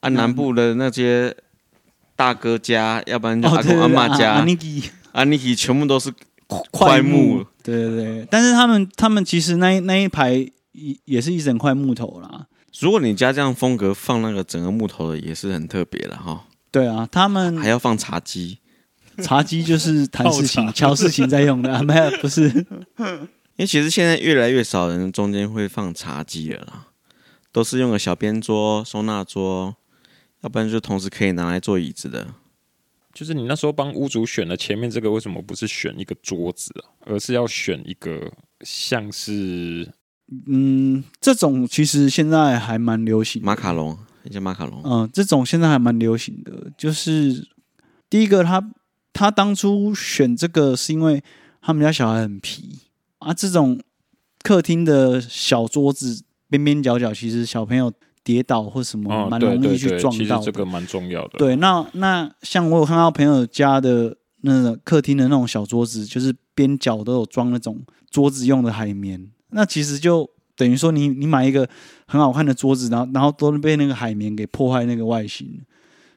[0.00, 1.34] 啊，南部的那些
[2.16, 6.12] 大哥家，要不然就阿公阿妈家，阿尼基，阿尼基全部都是
[6.70, 7.44] 块木。
[7.62, 10.32] 对对对，但是他们他们其实那那一排
[10.72, 12.46] 也也是一整块木头啦。
[12.80, 16.44] 如果你家这样风格放那个整个木头的，也是很特别的哈。
[16.70, 18.58] 对啊，他们还要放茶几，
[19.22, 22.66] 茶几就是谈事情、敲事情在用的，没有不是。
[23.56, 26.88] 因为其实现在越来越少人中间会放茶几了啦，
[27.52, 29.76] 都是用个小边桌、收纳桌，
[30.40, 32.26] 要不然就同时可以拿来做椅子的。
[33.12, 39.92] 就是你那时候帮屋主选了前面这个，为什么不是选一个桌子啊，而是要选一个像是……
[40.46, 43.98] 嗯，这种其实现在还蛮流行，马卡龙，
[44.30, 44.80] 叫马卡龙。
[44.82, 46.72] 嗯，这种现在还蛮流行的。
[46.78, 47.46] 就是
[48.08, 48.70] 第一个他，他
[49.12, 51.22] 他当初选这个是因为
[51.60, 52.78] 他们家小孩很皮。
[53.22, 53.80] 啊，这种
[54.42, 57.92] 客厅的小桌子边边角角，其实小朋友
[58.24, 60.12] 跌倒或什么，蛮容易去撞到的。
[60.12, 61.38] 其实这个蛮重要的。
[61.38, 67.80] 对，那那像我有看到朋友家的那个客厅的那种小桌子，就是边角都有装那种
[68.10, 69.30] 桌子用的海绵。
[69.50, 71.68] 那其实就等于说你，你你买一个
[72.06, 75.60] 很好看的桌子，然后然后都被那个海绵给破坏那个外形。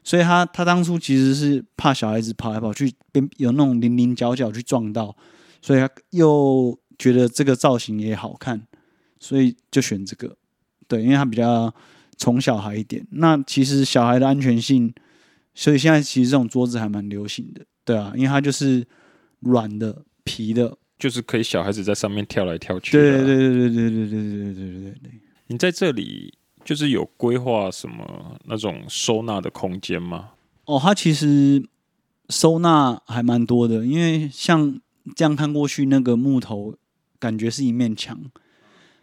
[0.02, 5.16] 所以他他当初其实是怕小孩子跑来跑去，边有那种零零角角去撞到，
[5.62, 6.78] 所以他又。
[6.98, 8.66] 觉得这个造型也好看，
[9.18, 10.36] 所以就选这个。
[10.88, 11.74] 对，因为它比较
[12.16, 13.04] 宠小孩一点。
[13.10, 14.94] 那其实小孩的安全性，
[15.52, 17.64] 所以现在其实这种桌子还蛮流行的。
[17.84, 18.86] 对啊，因为它就是
[19.40, 22.92] 软的、皮的，就是可以小孩子在上面跳来跳去。
[22.92, 25.10] 对对对对对对对对对对对对对。
[25.48, 26.32] 你在这里
[26.64, 30.30] 就是有规划什么那种收纳的空间吗？
[30.66, 31.64] 哦，它其实
[32.28, 34.80] 收纳还蛮多的，因为像
[35.16, 36.76] 这样看过去，那个木头。
[37.18, 38.18] 感觉是一面墙，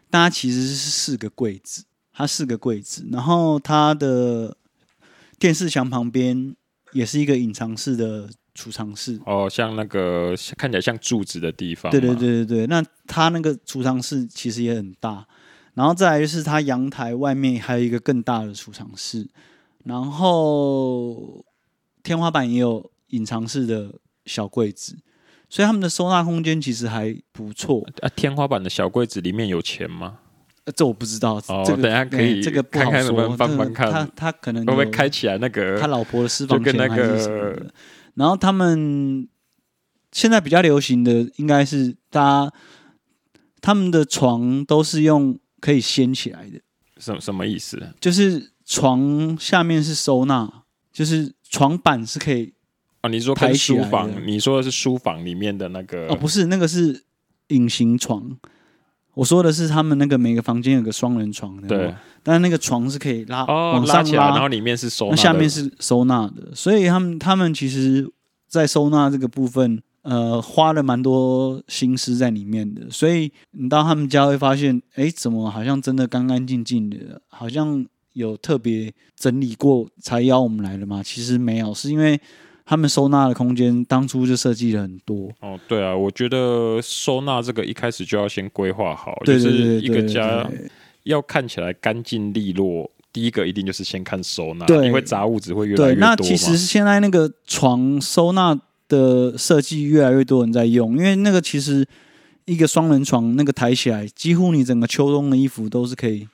[0.10, 4.56] 但它其实是四个柜子，它四个柜子，然后它的
[5.40, 6.56] 电视墙旁边
[6.92, 9.20] 也是一个隐藏式的储藏室。
[9.26, 11.92] 哦，像那个看起来像柱子的地方。
[11.92, 15.28] 对对对对对，那它那个储藏室其实也很大，
[15.74, 19.28] 然后再来就是它阳台外面还有一个更大的储藏室，
[19.84, 21.44] 然后
[22.04, 23.96] 天花板也有隐藏式的
[24.26, 24.98] 小柜子。
[25.54, 28.10] 所以他们的收纳空间其实还不错啊。
[28.16, 30.18] 天花板的小柜子里面有钱吗？
[30.64, 31.36] 呃，这我不知道。
[31.48, 33.92] 哦，这个等下可以这个看看能不能翻翻看。
[33.92, 37.72] 他他可能会不会开起来那个他老婆的私房钱那个、还是什么的。
[38.16, 39.30] 然后他们
[40.12, 42.54] 现在比较流行的应该是，大家
[43.62, 46.60] 他们的床都是用可以掀起来的。
[46.98, 47.80] 什什么意思？
[48.00, 52.56] 就是床下面是收纳，就是床板是可以
[53.04, 57.04] 哦，你说跟抬起来书房，你说的是书房里面的那个哦，不是那个是
[57.50, 58.36] 隐形床。
[59.14, 68.10] 我说的是他们那个每个房间有个双人床的，对，但是那个床是可以拉、哦往上拉起来，然后里面是收纳，那下面是收纳的，所以他们他们其实，
[68.48, 72.90] 在收纳这个部分，呃，花了蛮多心思在里面的。
[72.90, 81.04] 所以你到他们家会发现，哎，怎么好像真的干干净净的，好像有特别整理过才邀我们来的吗？
[81.04, 82.20] 其实没有，是因为
[82.66, 85.30] 他们收纳的空间当初就设计了很多。
[85.42, 90.50] 哦，对啊，我觉得收纳这个一开始就要先规划好，就是一个家
[91.04, 92.90] 要看起来干净利落。
[93.12, 96.08] 第一个一定就是先看收纳，对因为杂物只会越来越，多嘛。
[96.08, 101.86] 那其实现在那个床收纳的设计越来越多人在用，因为那个其实
[102.46, 106.28] 一个双人床那个抬起来，几乎你整个秋冬的衣服都是可以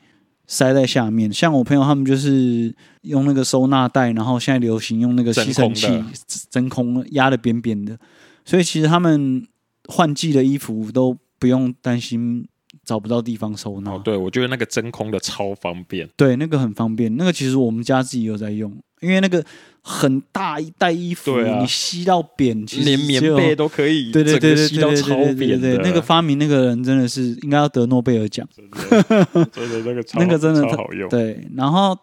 [0.51, 1.31] 塞在下面。
[1.31, 5.87] 像我朋友他们就是用那个收纳袋，然后现在流行用那个吸尘器
[6.49, 7.95] 真空压的扁扁的，
[8.43, 9.47] 所以其实他们
[9.87, 12.47] 换季的衣服都不用担心
[12.89, 13.91] 找不到地方收纳。
[13.91, 16.09] 哦，对，我觉得那个真空的超方便。
[16.17, 17.15] 对，那个很方便。
[17.17, 19.45] 那个其实我们家自己有在用，因为那个
[19.83, 25.77] 很大一袋衣服，对啊你吸到扁，其实连棉被都可以，对对对对整个吸到超对对对对扁的。
[25.77, 28.47] 对那个发明那个人真的是应该要得诺贝尔奖。
[28.55, 31.07] 真的真的那个超那个真的超好用。
[31.09, 31.95] 对，然后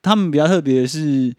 [0.00, 1.34] 他们比较特别的是，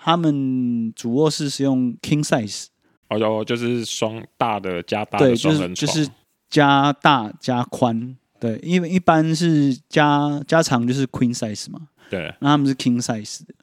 [0.00, 2.66] 他们主卧室是用 king size，
[3.08, 6.08] 哦哟，就是双大的加大对，的就是双人床，就是
[6.48, 11.88] 加大加宽，对，因为一般是加加长就是 queen size 嘛。
[12.10, 13.54] 对，那他们是 king size 的，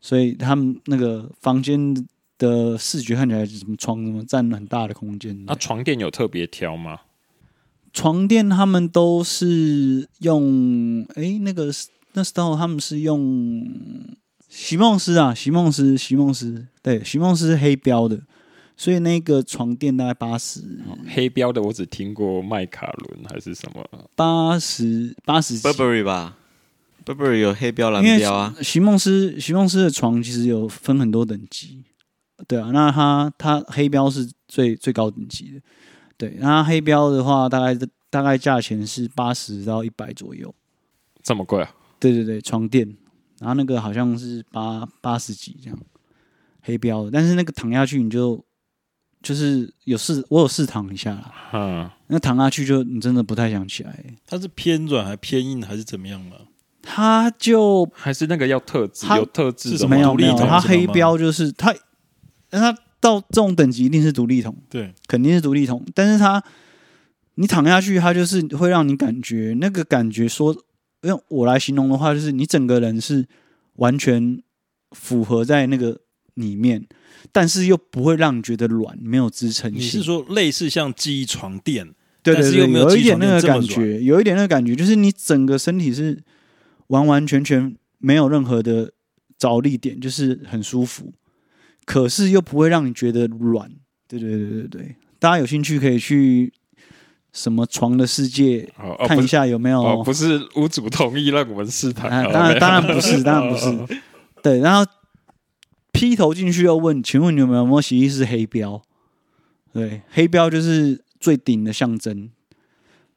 [0.00, 1.94] 所以他们那个房间
[2.36, 5.44] 的视觉看起来什么床什么占很大的空间。
[5.46, 7.00] 那床垫有特别挑吗？
[7.92, 11.70] 床垫他们都是用，哎，那个
[12.14, 13.70] 那时候他们是用
[14.48, 18.20] 席梦思啊，席梦思，席梦思，对，席梦思是黑标的，
[18.82, 20.60] 所以那个床垫大概八十
[21.14, 24.08] 黑标的我只听过麦卡伦还是什么？
[24.16, 25.56] 八十八十。
[25.60, 26.36] Burberry 吧
[27.04, 28.52] ，Burberry 有黑标、蓝标啊。
[28.60, 31.84] 席梦思席梦思的床其实有分很多等级，
[32.48, 35.60] 对啊，那它它黑标是最最高等级的，
[36.16, 37.78] 对，那它黑标的话，大概
[38.10, 40.52] 大概价钱是八十到一百左右，
[41.22, 41.72] 这么贵啊？
[42.00, 42.96] 对对对，床垫，
[43.38, 45.78] 然后那个好像是八八十几这样，
[46.62, 48.44] 黑标的，但是那个躺下去你就
[49.22, 56.48] 就是有试我有试躺一下啦，嗯，那躺下去就你真的不太想起来，它是偏软还偏硬还是怎么样了？
[56.82, 59.96] 它就还是那个要特质，有特质什吗？
[59.96, 61.72] 没有没有，独立筒它黑标就是它，
[62.50, 66.42] 它到这种等级一定是独立桶，对，肯定是独立桶，但是它
[67.36, 70.54] 你躺下去，它就是会让你感觉那个感觉说，
[71.02, 73.26] 用我来形容的话，就是你整个人是
[73.76, 74.42] 完全
[74.90, 76.00] 符合在那个
[76.34, 76.86] 里面，
[77.30, 79.80] 但是又不会让你觉得软，没有支撑性。
[79.80, 81.94] 你是说类似像记忆床垫？
[82.22, 86.22] 对对有有一点那个感觉，有一点那个感觉，就是你整个身体是
[86.86, 88.92] 完完全全没有任何的
[89.36, 91.12] 着力点，就是很舒服，
[91.84, 93.68] 可是又不会让你觉得软。
[94.06, 96.52] 对对对对对，大家有兴趣可以去
[97.32, 99.82] 什么床的世界哦哦看一下有没有。
[99.82, 104.00] 哦，不是屋主同意让我们试躺，啊哦没有当然当然不是，当然不哦是。
[104.44, 104.88] 对，然后
[106.02, 108.82] 劈头进去又问，请问你们有没有洗衣是黑标？
[109.72, 112.28] 对，黑标就是最顶的象征。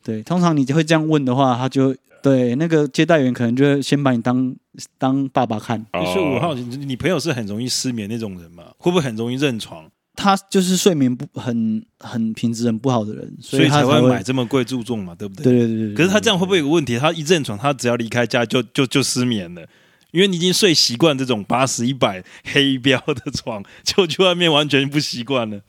[0.03, 4.55] 对，通常你就会这样问的话，他就对那个接待员可能就会先把你当
[4.99, 5.83] 当爸爸看。
[5.93, 8.65] 哦所以我好奇，你朋友是很容易失眠那种人吗？
[8.77, 15.15] 会不会很容易认床，他就是睡眠不很很品质很不好的人，所以他才才会买这么贵注重嘛？
[15.15, 15.45] 对不对？
[15.45, 15.95] 对对对对。
[15.95, 16.99] 可是他这样会不会有个问题？
[16.99, 19.67] 他一认床，他只要离开家就就就失眠了，
[20.15, 25.59] 因为你已经睡习惯这种八十一百黑标的床，就去外面完全不习惯了，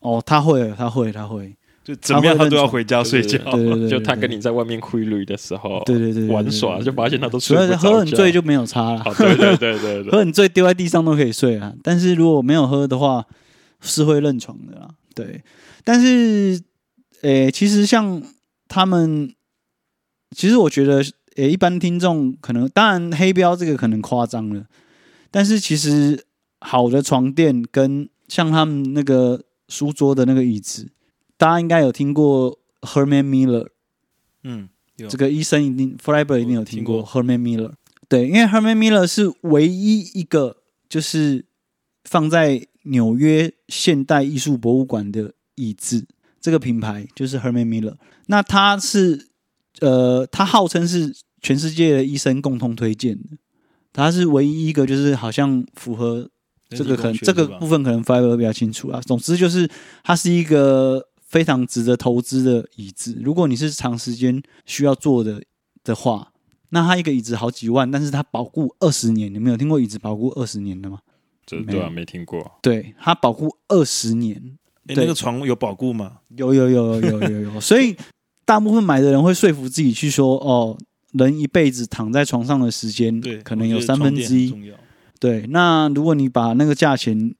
[0.00, 1.54] 哦，他会，他会，他会。
[1.84, 3.38] 就怎么样他都要回家睡觉。
[3.38, 9.02] 对对对对，就他跟你在外面规律的时候，对对对对玩耍，就发现他都睡喝很醉就没有差了。
[9.16, 13.24] 对对对对，喝很醉丢在地上都可以睡啊，但是如果没有喝的话，
[13.80, 14.90] 是会认床的啦。
[15.12, 15.42] 对，
[15.82, 16.62] 但是，
[17.22, 18.22] 诶、其实像
[18.68, 19.34] 他们，
[20.36, 21.02] 其实我觉得，
[21.36, 24.66] 诶、一般听众可能，当然黑标这个可能夸张了，
[25.30, 26.24] 但是其实
[26.60, 30.90] 好的床垫跟像他们那个书桌的那个椅子，
[31.36, 33.68] 大家应该有听过 Herman Miller。
[34.44, 37.72] 嗯，有这个医生一定 Freiberg 一定有听过 Herman Miller，
[38.08, 40.58] 对，因为 Herman Miller 是唯一一个
[40.88, 41.44] 就是
[42.04, 46.06] 放在纽约现代艺术博物馆的椅子，
[46.40, 47.94] 这个品牌就是 Herman Miller。
[48.26, 49.28] 那他是
[49.82, 53.36] 呃，他号称是全世界的医生共同推荐的，
[53.92, 56.30] 它是唯一一个就是好像符合
[56.70, 59.00] 这个可能这个部分可能 Fiber 比较清楚啊。
[59.00, 59.68] 总之就是
[60.02, 63.18] 它是一个非常值得投资的椅子。
[63.20, 65.42] 如果你是长时间需要坐的
[65.84, 66.32] 的话，
[66.70, 69.34] 那它一个椅子好几万，但是它保固二十年。
[69.34, 71.00] 你们有听过椅子保固二十年的吗？
[71.44, 72.58] 这对啊，没听过。
[72.62, 74.56] 对，它保护二十年。
[74.88, 76.18] 欸、那个床有保固吗？
[76.36, 77.60] 有有有有有有有。
[77.60, 77.96] 所以
[78.44, 80.78] 大部分买的人会说服自己去说哦。
[81.12, 84.72] 人一辈子躺在床上的时间，可能有三分之一。
[85.20, 87.34] 对，那如果你把那个价钱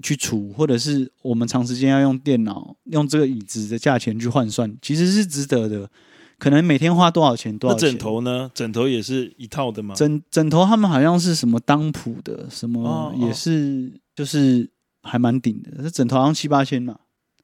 [0.00, 5.90] 去除，或者是我们长时间要用电脑用这个椅子的价钱去换算，其实是值得的。
[6.38, 7.58] 可能每天花多少钱？
[7.58, 8.48] 多少枕头呢？
[8.54, 9.96] 枕头也是一套的吗？
[9.96, 14.70] 枕枕头他们好像是什么当铺的，什么也是，就是
[15.02, 15.82] 还蛮顶的。
[15.82, 17.00] 这枕头好像七八千嘛。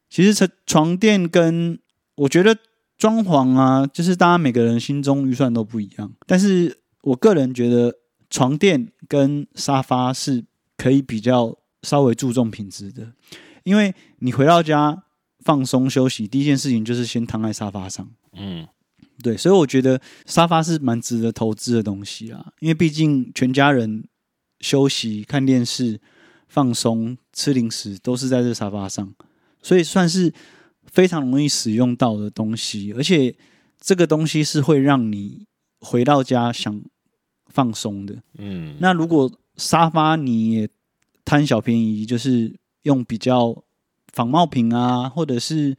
[0.09, 1.81] 其实床床垫跟
[2.15, 2.57] 我觉得。
[3.05, 7.95] 装潢啊，就是大家每个人心中预算都不一样，但是我个人觉得
[8.31, 10.43] 床垫跟沙发是
[10.79, 13.13] 可以比较稍微注重品质的，
[13.65, 15.03] 因为你回到家
[15.41, 18.67] 放松休息，第一件事情就是先躺在沙发上，嗯，
[19.23, 24.09] 对，所以我觉得沙发是蛮值得投资的东西啊，因为毕竟全家人
[24.61, 26.01] 休息、看电视、
[26.49, 29.15] 放松、吃零食都是在这沙发上，
[29.61, 30.33] 所以算是。
[30.95, 33.34] 非常容易使用到的东西，而且
[33.80, 35.45] 这个东西是会让你
[35.80, 36.80] 回到家想
[37.49, 38.22] 放松的。
[38.38, 40.68] 嗯，那如果沙发你也
[41.24, 43.64] 贪小便宜，就是用比较
[44.12, 45.76] 仿冒品啊，或者是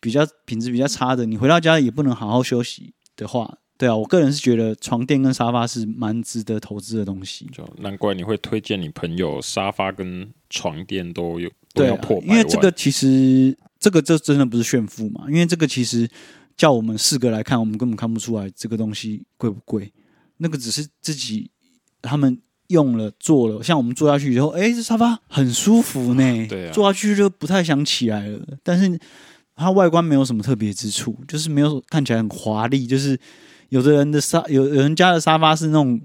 [0.00, 7.46] 比较品质比较差的，你回到家也不能好好休息的话，对啊，我个人是觉得床垫跟沙发是蛮值得投资的东西。
[7.52, 13.56] 就难怪你会推荐你朋友沙发跟床垫都有都要破百万，因为这个其实。
[13.78, 15.26] 这个这真的不是炫富嘛？
[15.28, 16.08] 因为这个其实
[16.56, 19.92] 叫我们四个来看，我们根本看不出来这个东西贵不贵。
[20.38, 21.50] 那个只是自己
[22.00, 22.36] 他们
[22.68, 26.22] 用了做了，像我们坐下去以后，哎，这沙发很舒服呢。
[26.48, 28.40] 对啊，坐下去就不太想起来了。
[28.62, 28.98] 但是
[29.54, 32.86] 它外观没有什么特别之处，就是没有看起来很华丽。
[32.86, 33.16] 就是
[33.68, 36.00] 有的人的沙有有人家的沙发是那种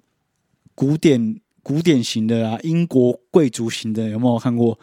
[0.75, 4.77] 古典古典型的啊，英国贵族型的，有没有看过？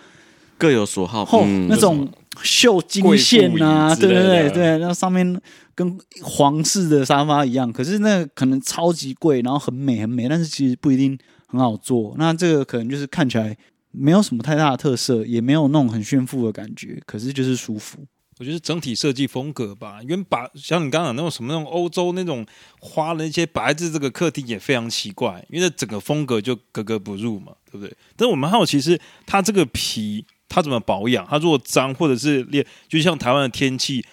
[0.59, 2.07] 各有所好，嗯、那种。
[2.41, 5.41] 绣金线啊，对对对对，那上面
[5.75, 12.15] 跟皇室的沙发一样，可是那个可能超级贵，然后很美很美，但是其实不一定很好做。
[12.17, 13.57] 那这个可能就是看起来
[13.91, 17.99] 没有什么太大的特色，也没有那种很炫富的感觉，可是就是舒服。
[18.39, 22.47] 我觉得整体设计风格吧，因为把像你刚刚讲那种什么那种欧洲那种
[22.79, 27.93] 花的一些白字，这个客厅也非常奇怪，因为整个风格就格格不入嘛，对不对？
[28.17, 30.25] 但我们好奇是它这个皮。
[30.49, 31.27] 它怎么保养？
[31.29, 34.05] 它如果脏或者是裂，就像台湾的天气，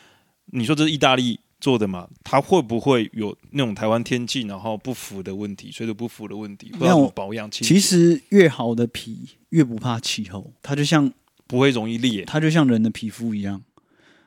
[0.47, 2.07] 你说这是意大利做的嘛？
[2.23, 6.71] 它会不会有那种台湾天气然后不符的问题，水土不服的问题？
[6.79, 7.49] 没有保养。
[7.49, 11.11] 其实越好的皮越不怕气候，它就像
[11.47, 13.63] 不会容易裂，它就像人的皮肤一样。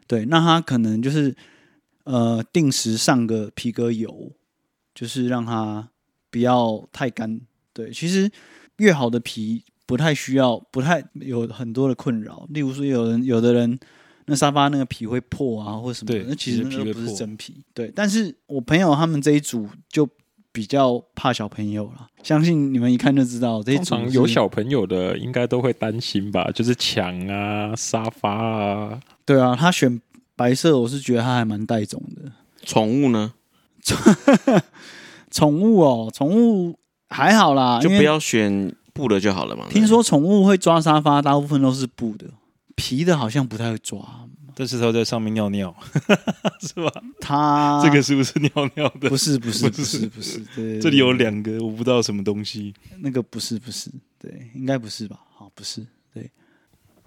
[0.06, 1.36] 对，那它可能就是
[2.04, 4.32] 呃定时上个皮革油，
[4.94, 5.90] 就是让它
[6.30, 7.40] 不要太干。
[7.74, 8.30] 对，其实
[8.78, 9.64] 越好的皮。
[9.88, 12.46] 不太需要，不太有很多的困扰。
[12.50, 13.78] 例如说，有人有的人
[14.26, 17.64] 那沙发那个皮会破啊，或什么的，那其实那个不是真皮。
[17.72, 20.06] 对，但是我朋友他们这一组就
[20.52, 22.06] 比较怕小朋友了。
[22.22, 26.50] 相信你们一看就知道，这一组有小朋友的应该都会担心吧？
[26.54, 29.00] 就是墙啊、沙发啊。
[29.24, 29.98] 对啊，他选
[30.36, 32.30] 白色，我是觉得他还蛮带种的。
[32.62, 33.32] 宠物呢？
[35.30, 36.78] 宠物哦，宠物
[37.08, 38.74] 还好啦，就不要选。
[38.98, 39.66] 布的就好了嘛。
[39.70, 42.26] 听说宠物会抓沙发，大部分都是布的，
[42.74, 44.00] 皮的好像不太会抓。
[44.56, 45.72] 但是它在上面尿尿，
[46.60, 46.92] 是吧？
[47.20, 49.08] 它这个是不是尿尿的？
[49.08, 50.40] 不是，不是，不是，不是。
[50.56, 52.74] 对，这里有两个，我不知道什么东西。
[52.98, 53.88] 那个不是，不是，
[54.18, 55.20] 对，应该不是吧？
[55.32, 56.28] 好，不是，对。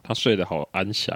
[0.02, 1.14] 它睡得好安详。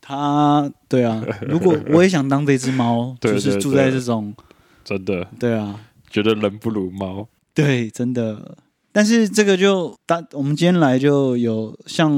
[0.00, 1.24] 它，对啊。
[1.48, 4.34] 如果我也想当这只猫，就是住在这种，
[4.82, 5.78] 真的，对啊，
[6.10, 7.28] 觉得人不如猫。
[7.54, 8.58] 对，真的。
[8.92, 12.12] 但是这个就当我们今天来就有像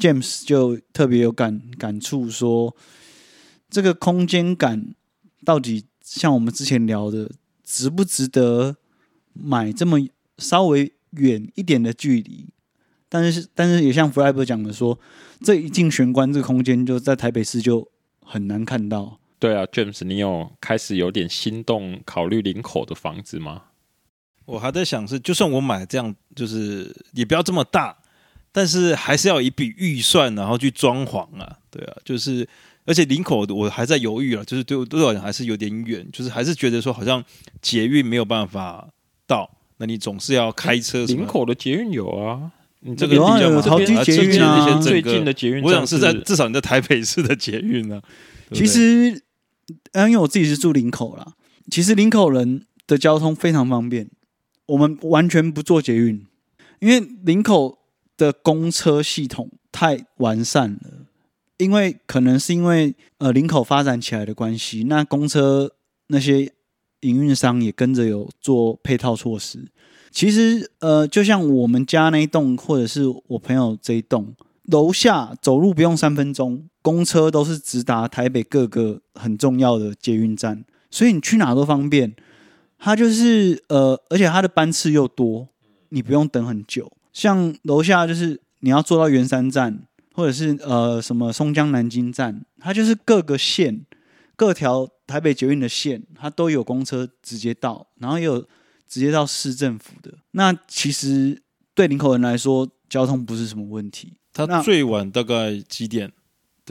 [0.00, 2.74] James 就特别有感感触说，
[3.68, 4.94] 这个空间感
[5.44, 7.30] 到底像我们之前聊的，
[7.62, 8.76] 值不值得
[9.32, 9.98] 买这么
[10.38, 12.48] 稍微远一点的距离？
[13.08, 14.98] 但是但是也像 Fiber 讲的说，
[15.42, 17.88] 这一进玄关，这个空间就在台北市就
[18.24, 19.20] 很难看到。
[19.38, 23.62] 对啊，James，你有开始有点心动，考虑林口的房子吗？
[24.44, 27.96] 我还在想是，就算我买这样，就是也不要这么大，
[28.50, 32.48] 但是还是要一笔预算，然后去装潢啊，对啊，就是
[32.84, 37.22] 而且林口我还在犹豫啊，就是对我对我来讲还是有点远，就是还是觉得说好像
[37.62, 38.88] 捷运没有办法
[39.26, 41.04] 到，那你总是要开车。
[41.04, 48.02] 林口的捷运有啊，你这个个有啊有好几捷运啊最近的捷运，我想是在至少你在台北市的捷运呢。
[48.52, 49.22] 其实，
[49.94, 51.34] 因为我自己是住林口啦，
[51.70, 54.10] 其实林口人的交通非常方便，
[54.70, 56.24] 我们完全不做捷运，
[56.78, 57.78] 因为林口
[58.16, 61.06] 的公车系统太完善了。
[61.58, 65.70] 因为可能是因为呃林口发展起来的关系，那公车
[66.06, 66.50] 那些
[67.00, 69.68] 营运商也跟着有做配套措施。
[70.10, 82.14] 其实呃，就像我们家那一栋，或者是我朋友这一栋，楼下走路不用三分钟，公车都是直达台北各个很重要的捷运站，所以你去哪都方便。
[82.80, 85.46] 它就是呃，而且它的班次又多，
[85.90, 86.90] 你不用等很久。
[87.12, 89.86] 像楼下就是你要坐到圆山站。
[90.12, 93.86] 或者是呃什么松江南京站，它就是各个线、
[94.34, 98.40] 各条台北捷运的线，它都有公车直接到，然后也有
[98.88, 100.12] 直接到市政府的。
[100.32, 101.40] 那其实
[101.74, 104.14] 对林口人来说，交通不是什么问题。
[104.32, 106.12] 它最晚大概几点？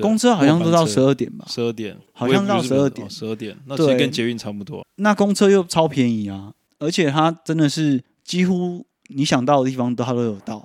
[0.01, 1.45] 公车好像都到十二点吧？
[1.47, 3.09] 十二点，好像到十二点。
[3.09, 4.85] 十二点，那其实跟捷运差不多。
[4.95, 10.63] 那公车又超便宜啊，而且它真的是几乎你想到的地方都它都有到。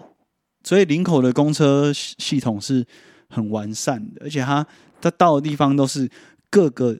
[0.63, 2.85] 所以林口的公车系统是
[3.29, 4.67] 很完善的，而且它
[5.01, 6.11] 它到的地方都是
[6.49, 6.99] 各个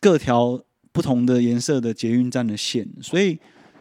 [0.00, 0.60] 各条
[0.92, 3.38] 不同的颜色的捷运站的线，所以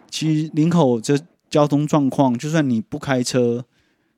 [0.09, 1.19] 其实林口这
[1.49, 3.63] 交通状况，就算你不开车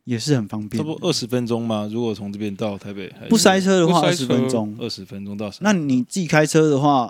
[0.03, 0.81] 也是很方便。
[0.81, 1.89] 差不多二十分钟吗？
[1.91, 5.51] 如果从这边到台北，不塞车的话，二十分钟，二十分钟到。
[5.61, 7.09] 那你自己开车的话，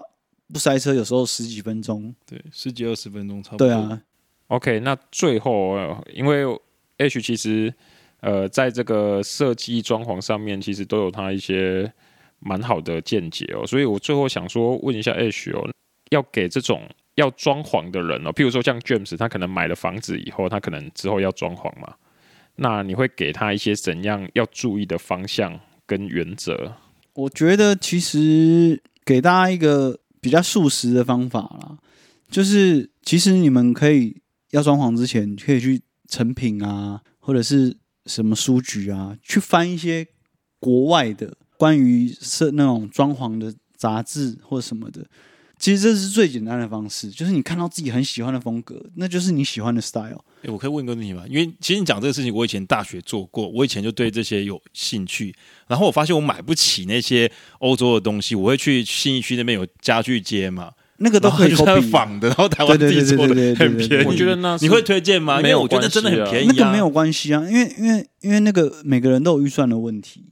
[0.52, 3.68] 不塞车有时候十几分钟，对，十几二十分钟差不多。
[3.68, 4.02] 对啊
[4.48, 5.78] ，OK，那最后
[6.14, 6.46] 因为。
[6.98, 7.74] H 其实，
[8.22, 11.91] 呃，在这个设计装潢上面，其实都有他一些
[12.39, 13.66] 蛮好的见解哦。
[13.66, 15.68] 所以我最后想说，问一下 H 哦，
[16.12, 21.96] 要给这种要装潢的人哦，譬如说像 James，他可能买了房子以后，他可能之后要装潢嘛，
[22.56, 26.76] 那你会给他一些怎样要注意的方向跟原则？
[27.14, 31.78] 我觉得其实给大家一个比较速食的方法啦，
[32.30, 35.82] 就是其实你们可以要装潢之前可以去。
[36.06, 37.76] 成品啊，或者是
[38.06, 40.06] 什么书局啊，去翻一些
[40.60, 45.08] 国外的关于设那种装潢的杂志或者什么的。
[45.64, 50.22] 其实这是最简单的方式，就是你看到自己很喜欢的风格，那就是你喜欢的 style。
[50.41, 51.24] 哎，我可以问个问题吗？
[51.30, 55.34] 因为其实你讲这个事情，我以前大学做过，我以前就对这些有兴趣。
[55.68, 60.70] 然后我发现我买不起那些欧洲的东西，我会去信义区那边有家具街嘛。
[60.97, 61.53] 那个都可以
[61.89, 64.05] 仿的，然后台湾自己做的很便宜。
[64.05, 65.39] 我觉得那你会推荐吗？
[65.39, 66.47] 没有，我觉得真的很便宜。
[66.47, 70.26] 那个没有关系啊，因为因为因为那个每个人都有预算的问题。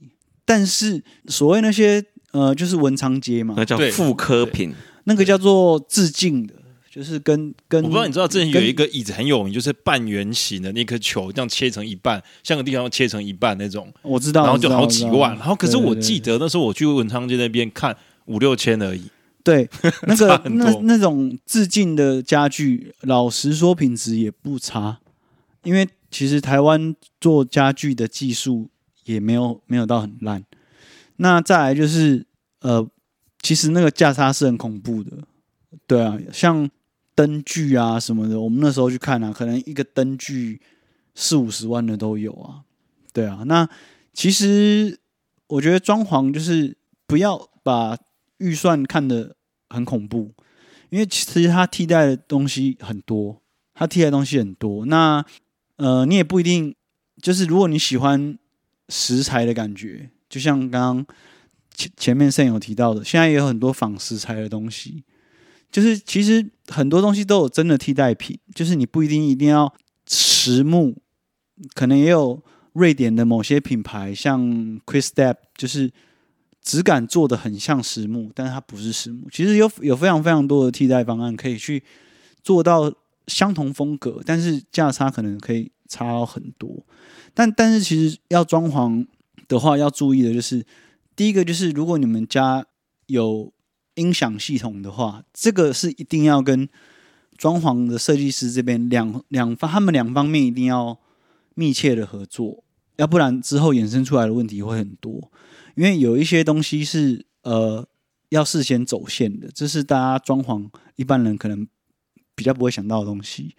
[0.44, 4.74] 但是所谓那些呃，就是文昌街嘛，那叫复科品，
[5.04, 6.54] 那个叫做致敬的，
[6.90, 13.92] 就是跟跟我不知道你知道，之前有一个椅子很有名，就是半圆形的那颗球，这样切成一半，像个地方切成一半那种。
[14.02, 15.36] 我知道，然后就好几万。
[15.36, 17.96] 然后可是我记得那时候我去文昌街那边看
[18.26, 19.04] 五六千而已。
[19.44, 19.68] 对，
[20.06, 25.00] 那个那那种致敬的家具，老实说品质也不差，
[25.64, 28.68] 因为其实台湾做家具的技术
[29.04, 30.44] 也没有没有到很烂。
[31.16, 32.24] 那再来就是
[32.60, 32.88] 呃，
[33.42, 35.18] 其实那个价差是很恐怖的，
[35.86, 36.70] 对啊，像
[37.14, 40.62] 灯具啊什么的，我们那时候去看啊，可能一个灯具
[41.14, 42.62] 四五十万的都有啊，
[43.12, 43.42] 对啊。
[43.46, 43.68] 那
[44.14, 44.98] 其实
[45.48, 46.76] 我觉得装潢就是
[47.06, 47.98] 不要把。
[48.38, 49.36] 预算看得
[49.70, 50.34] 很恐怖，
[50.90, 53.40] 因为其实它替代的东西很多，
[53.72, 54.84] 它替代的东西很多。
[54.86, 55.24] 那
[55.76, 56.74] 呃，你也不一定
[57.22, 58.36] 就是，如果你喜欢
[58.88, 61.06] 石材的感觉，就像刚刚
[61.96, 65.04] 前面盛有提到的，现在也有很多仿石材的东西。
[65.70, 69.72] 就是其实很多东西都有真的替代品，就是你不一定一定要
[70.06, 70.96] 实木，
[71.74, 74.40] 可能也有瑞典的某些品牌，像
[74.86, 75.92] Quickstep，就是。
[76.64, 79.28] 质感做的很像实木，但是它不是实木。
[79.32, 81.82] 其实有有非常非常多的替代方案可以去
[82.40, 82.88] 做到
[83.26, 86.86] 相同风格，但是价差可能可以差很多。
[87.34, 89.04] 但但是其实要装潢
[89.48, 90.64] 的话，要注意的就是
[91.14, 92.64] 第一个就是如果你们家
[93.06, 93.52] 有
[93.94, 96.68] 音响系统的话，这个是一定要跟
[97.36, 100.98] 装潢的设计师这边两两方他们两方面一定要
[101.54, 102.64] 密切的合作，
[102.96, 105.30] 要不然之后衍生出来的问题会很多。
[105.74, 107.86] 因为有一些东西是呃
[108.30, 111.66] 要事先走线的，这是大家装潢一般人可能
[112.34, 113.54] 比较不会想到的东西。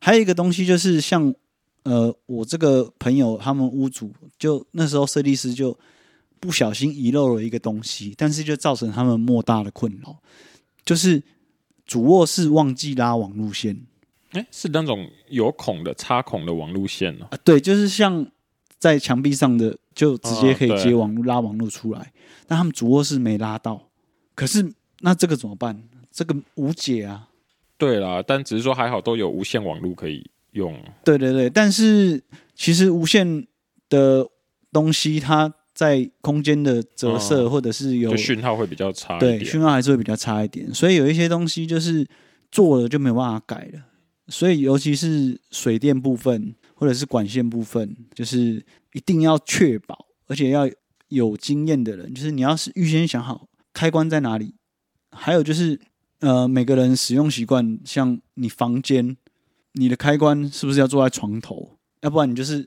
[0.00, 1.34] 还有一个东西就是像
[1.82, 5.78] 呃我这个朋友他们屋主就那时候设计师就
[6.44, 10.14] 不小心遗漏了一个东西，但是就造成他们莫大的困扰，
[10.84, 11.22] 就是
[11.86, 13.80] 主卧室忘记拉网路线。
[14.32, 17.26] 哎，是那种有孔的插孔的网路线哦。
[17.30, 18.26] 啊，对，就是像
[18.78, 22.12] 在墙壁上的，就直接可以接网路、哦、拉网路出来。
[22.46, 23.88] 但他们主卧室没拉到，
[24.34, 24.70] 可是
[25.00, 25.82] 那这个怎么办？
[26.12, 27.30] 这个无解啊。
[27.78, 30.78] 对啦，但只是说还好都有无线网路可以用。
[31.02, 32.22] 对对对，但是
[32.54, 33.46] 其实无线
[33.88, 34.28] 的
[34.70, 40.72] 东西，它在空间的折射或者是有讯号会比较差，对，讯号还是会比较差一点。
[40.72, 42.06] 所以有一些东西就是
[42.50, 43.82] 做了就没有办法改了。
[44.28, 50.70] 所以尤其是水电部分或者是管线部分，就是一定要确保，而且要
[51.08, 54.54] 有经验的人，就是你要是预先想好开关在哪里，
[55.10, 55.80] 还有就是。
[56.20, 59.14] 呃，每个人使用习惯，像你房间，
[59.72, 61.76] 你的开关是不是要坐在床头？
[62.00, 62.66] 要不然你就是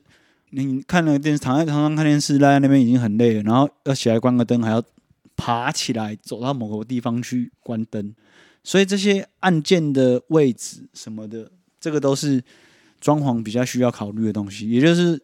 [0.50, 4.82] 你看那个电视，躺在床上看电视，赖在那边已经很累了，然后要起来关个灯，还要
[5.36, 8.14] 爬起来走到某个地方去关灯。
[8.64, 12.42] 所以这些按键的位置什么的，这个都是
[13.00, 15.22] 装潢比较需要考虑的东西，也就是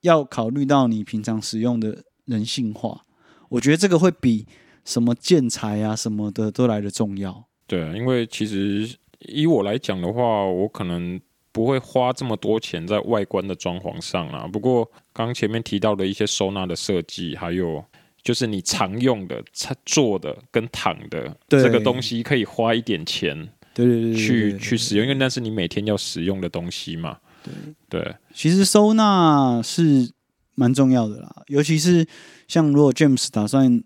[0.00, 3.04] 要考虑到你平常使用的人性化。
[3.48, 4.46] 我觉得这个会比
[4.84, 7.44] 什么建材啊什么的都来得重要。
[7.66, 11.20] 对啊，因为其实以我来讲的话，我可能
[11.52, 14.48] 不会花这么多钱在外观的装潢上啊。
[14.50, 17.84] 不过刚刚前面提到的一些收纳的设计，还有
[18.22, 19.42] 就是你常用的、
[19.84, 23.36] 坐的跟躺的这个东西，可以花一点钱，
[23.74, 27.18] 对对对，去去使用，因为那是你每天要使用的东西嘛。
[27.42, 30.10] 对对，其实收纳是
[30.54, 32.06] 蛮重要的啦，尤其是
[32.46, 33.82] 像如果 James 打算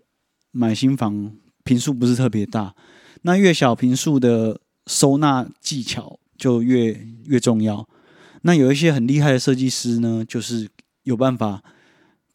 [0.51, 2.75] 买新房，坪数不是特别大。
[3.23, 6.93] 那越小坪数的收纳技巧就越
[7.25, 7.87] 越重要。
[8.43, 10.69] 那有一些很厉害的设计师呢，就是
[11.03, 11.63] 有办法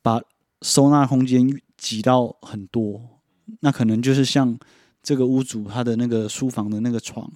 [0.02, 0.20] 把
[0.60, 3.20] 收纳空间挤到很多。
[3.60, 4.58] 那可能就是像
[5.02, 7.30] 这个屋主他的那个书房的那个床，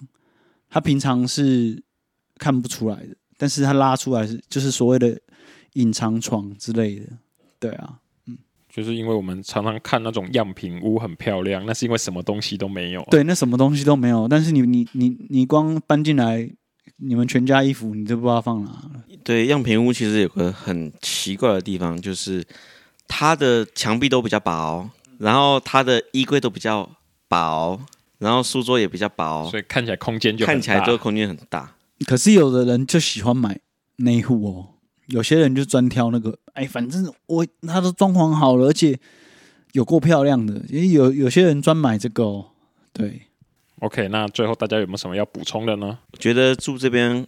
[0.69, 1.83] 他平常是
[2.37, 5.19] 看不出来的，但是他拉出来是就是所谓的
[5.73, 7.07] 隐藏床之类的。
[7.59, 7.99] 对啊。
[8.77, 13.03] 就是因为我们常常看那种样品屋很漂亮，那是因为什么东西都没有。
[13.09, 14.27] 对，那什么东西都没有。
[14.27, 16.47] 但是你你你你光搬进来，
[16.97, 18.71] 你们全家衣服你都不知道放哪。
[19.23, 22.45] 对，样品屋其实有个很奇怪的地方，就是
[23.07, 26.87] 它的墙壁都比较薄，然后它的衣柜都比较
[27.27, 27.81] 薄，
[28.19, 31.73] 然后书桌也比较薄，所以看起来空间就看起来就空间很大。
[32.05, 33.59] 可是有的人就喜欢买
[33.95, 34.76] 内户哦。
[35.07, 38.99] 有些人就专挑那个，哎，反正我他都装潢好了，而且
[39.73, 40.61] 有够漂亮的。
[40.69, 42.51] 也有有些人专买这个哦。
[42.93, 43.21] 对
[43.79, 45.99] ，OK，那最后大家有没有什么要补充的呢？
[46.11, 47.25] 我觉得住这边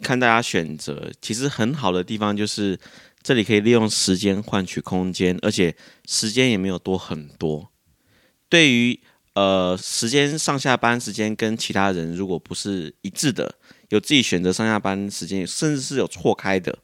[0.00, 2.78] 看大家选择，其实很好的地方就是
[3.22, 7.70] 这里可以利用时间换取空间，而且时间也没有多很多。
[8.48, 8.98] 对于
[9.34, 13.54] 呃时间上下班时间跟其他人如果不是一致的，
[13.90, 16.78] 有自己选择上下班时间，甚至是有错开的。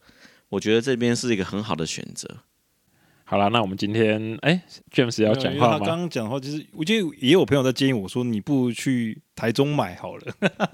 [0.49, 2.29] 我觉得这边是一个很好的选择。
[3.25, 5.79] 好了，那我们今天哎，James 要讲话吗？
[5.79, 10.23] 他刚刚讲的话就是，我觉得也有朋友在建议我说，你不如去台中买好了。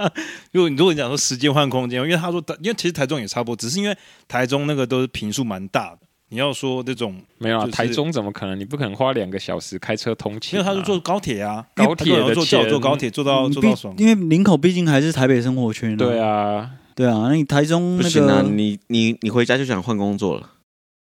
[0.53, 3.97] 如果你如果你讲说时间换空间，因为他说，因为其实台中也差不多，只是因为
[4.29, 6.07] 台中那个都是坪数蛮大的。
[6.29, 8.57] 你要说这种没有啊，台中怎么可能？
[8.57, 10.57] 你不可能花两个小时开车通勤。
[10.57, 13.93] 因为他是坐高铁啊，高铁的坐叫我坐高铁坐到坐到爽。
[13.99, 15.97] 因为林口毕竟还是台北生活圈。
[15.97, 16.71] 对啊。
[16.95, 18.43] 对啊，那你台中、那个、不行啊！
[18.43, 20.51] 你你你回家就想换工作了，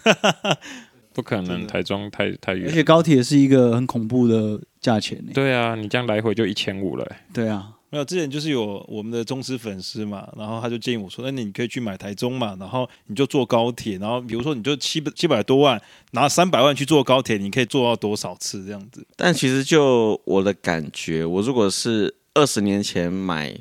[1.14, 5.24] 不可能，台中太太远，而且高铁是一个很恐怖的价钱。
[5.34, 7.06] 对啊，你这样来回就一千五了。
[7.34, 15.80] 对啊，没有之前就是有我们的忠实粉丝嘛，然后他就建议我说：“那你可以去买台中嘛，然后你就坐高铁，然后比如说你就七百七百多万，
[16.12, 23.54] 拿三百万去坐高铁，你可以坐到多少次这样子？”但其实就我的感觉，我如果是二十年前买。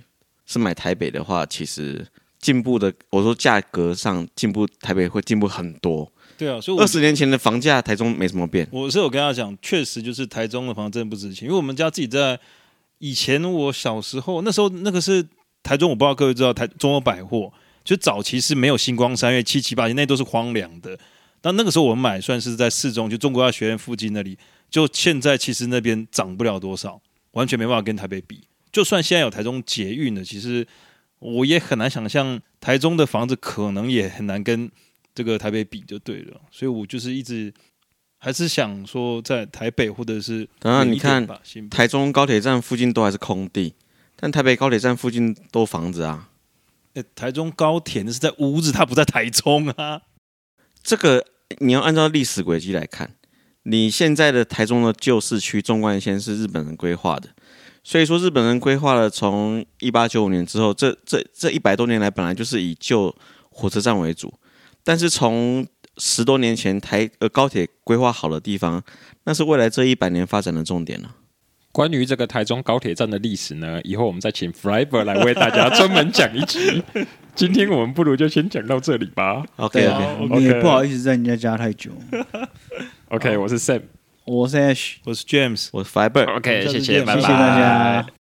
[0.46, 2.06] 是买台北的话，其实
[2.40, 6.10] 进步的，我说价格上进步，台北会进步很多。
[6.36, 8.66] 对啊，所以二十年前的房价，台中没什么变。
[8.72, 12.38] 我是有跟他讲，确实就是台中的房真的不值钱，因为我们家自己在
[12.98, 15.24] 以前我小时候那时候，那个是
[15.62, 17.52] 台中，我不知道各位知道台中欧百货，
[17.84, 20.98] 就早期是没有星光三月七七八，那都是荒凉的。
[21.40, 24.36] 但那个时候我们买算是在市中，就中国药学院附近那里，
[24.70, 27.00] 就现在其实那边涨不了多少，
[27.32, 28.42] 完全没办法跟台北比。
[28.72, 30.66] 就算现在有台中捷运了，其实
[31.18, 34.70] 我也很难想象台中的房子可能也很难跟
[35.14, 36.40] 这个台北比就对了。
[36.50, 37.52] 所以我就是一直
[38.16, 41.28] 还是想说，在台北或者是当然你看
[41.70, 43.74] 台中高铁站附近都还是空地，
[44.16, 46.30] 但台北高铁站附近都房子啊。
[46.94, 50.02] 欸，台中高铁那是在屋子，它不在台中啊。
[50.82, 51.24] 这个
[51.58, 53.16] 你要按照历史轨迹来看，
[53.64, 57.28] 你现在的台中的旧市区纵贯线是日本人规划的。
[57.84, 63.14] 所以说日本人规划了从一八九五年之后，这这这一百多年来本来就是以旧
[63.50, 64.32] 火车站为主，
[64.84, 65.66] 但是从
[65.98, 68.82] 十多年前台呃高铁规划好的地方，
[69.24, 71.16] 那是未来这一百年发展的重点了。
[71.72, 76.82] 关于这个台中高铁站的历史呢，以后我们再请 Flyber 来为大家专门讲一集。
[77.34, 79.42] 今天我们不如就先讲到这里吧。
[79.56, 81.90] OK OK，OK，也不好意思在人家家太久。
[83.08, 83.80] OK，我是 Sam，
[84.24, 86.36] 我是 Ash，我是 James，我是 Fiber。
[86.36, 88.21] OK，谢谢，谢谢大家。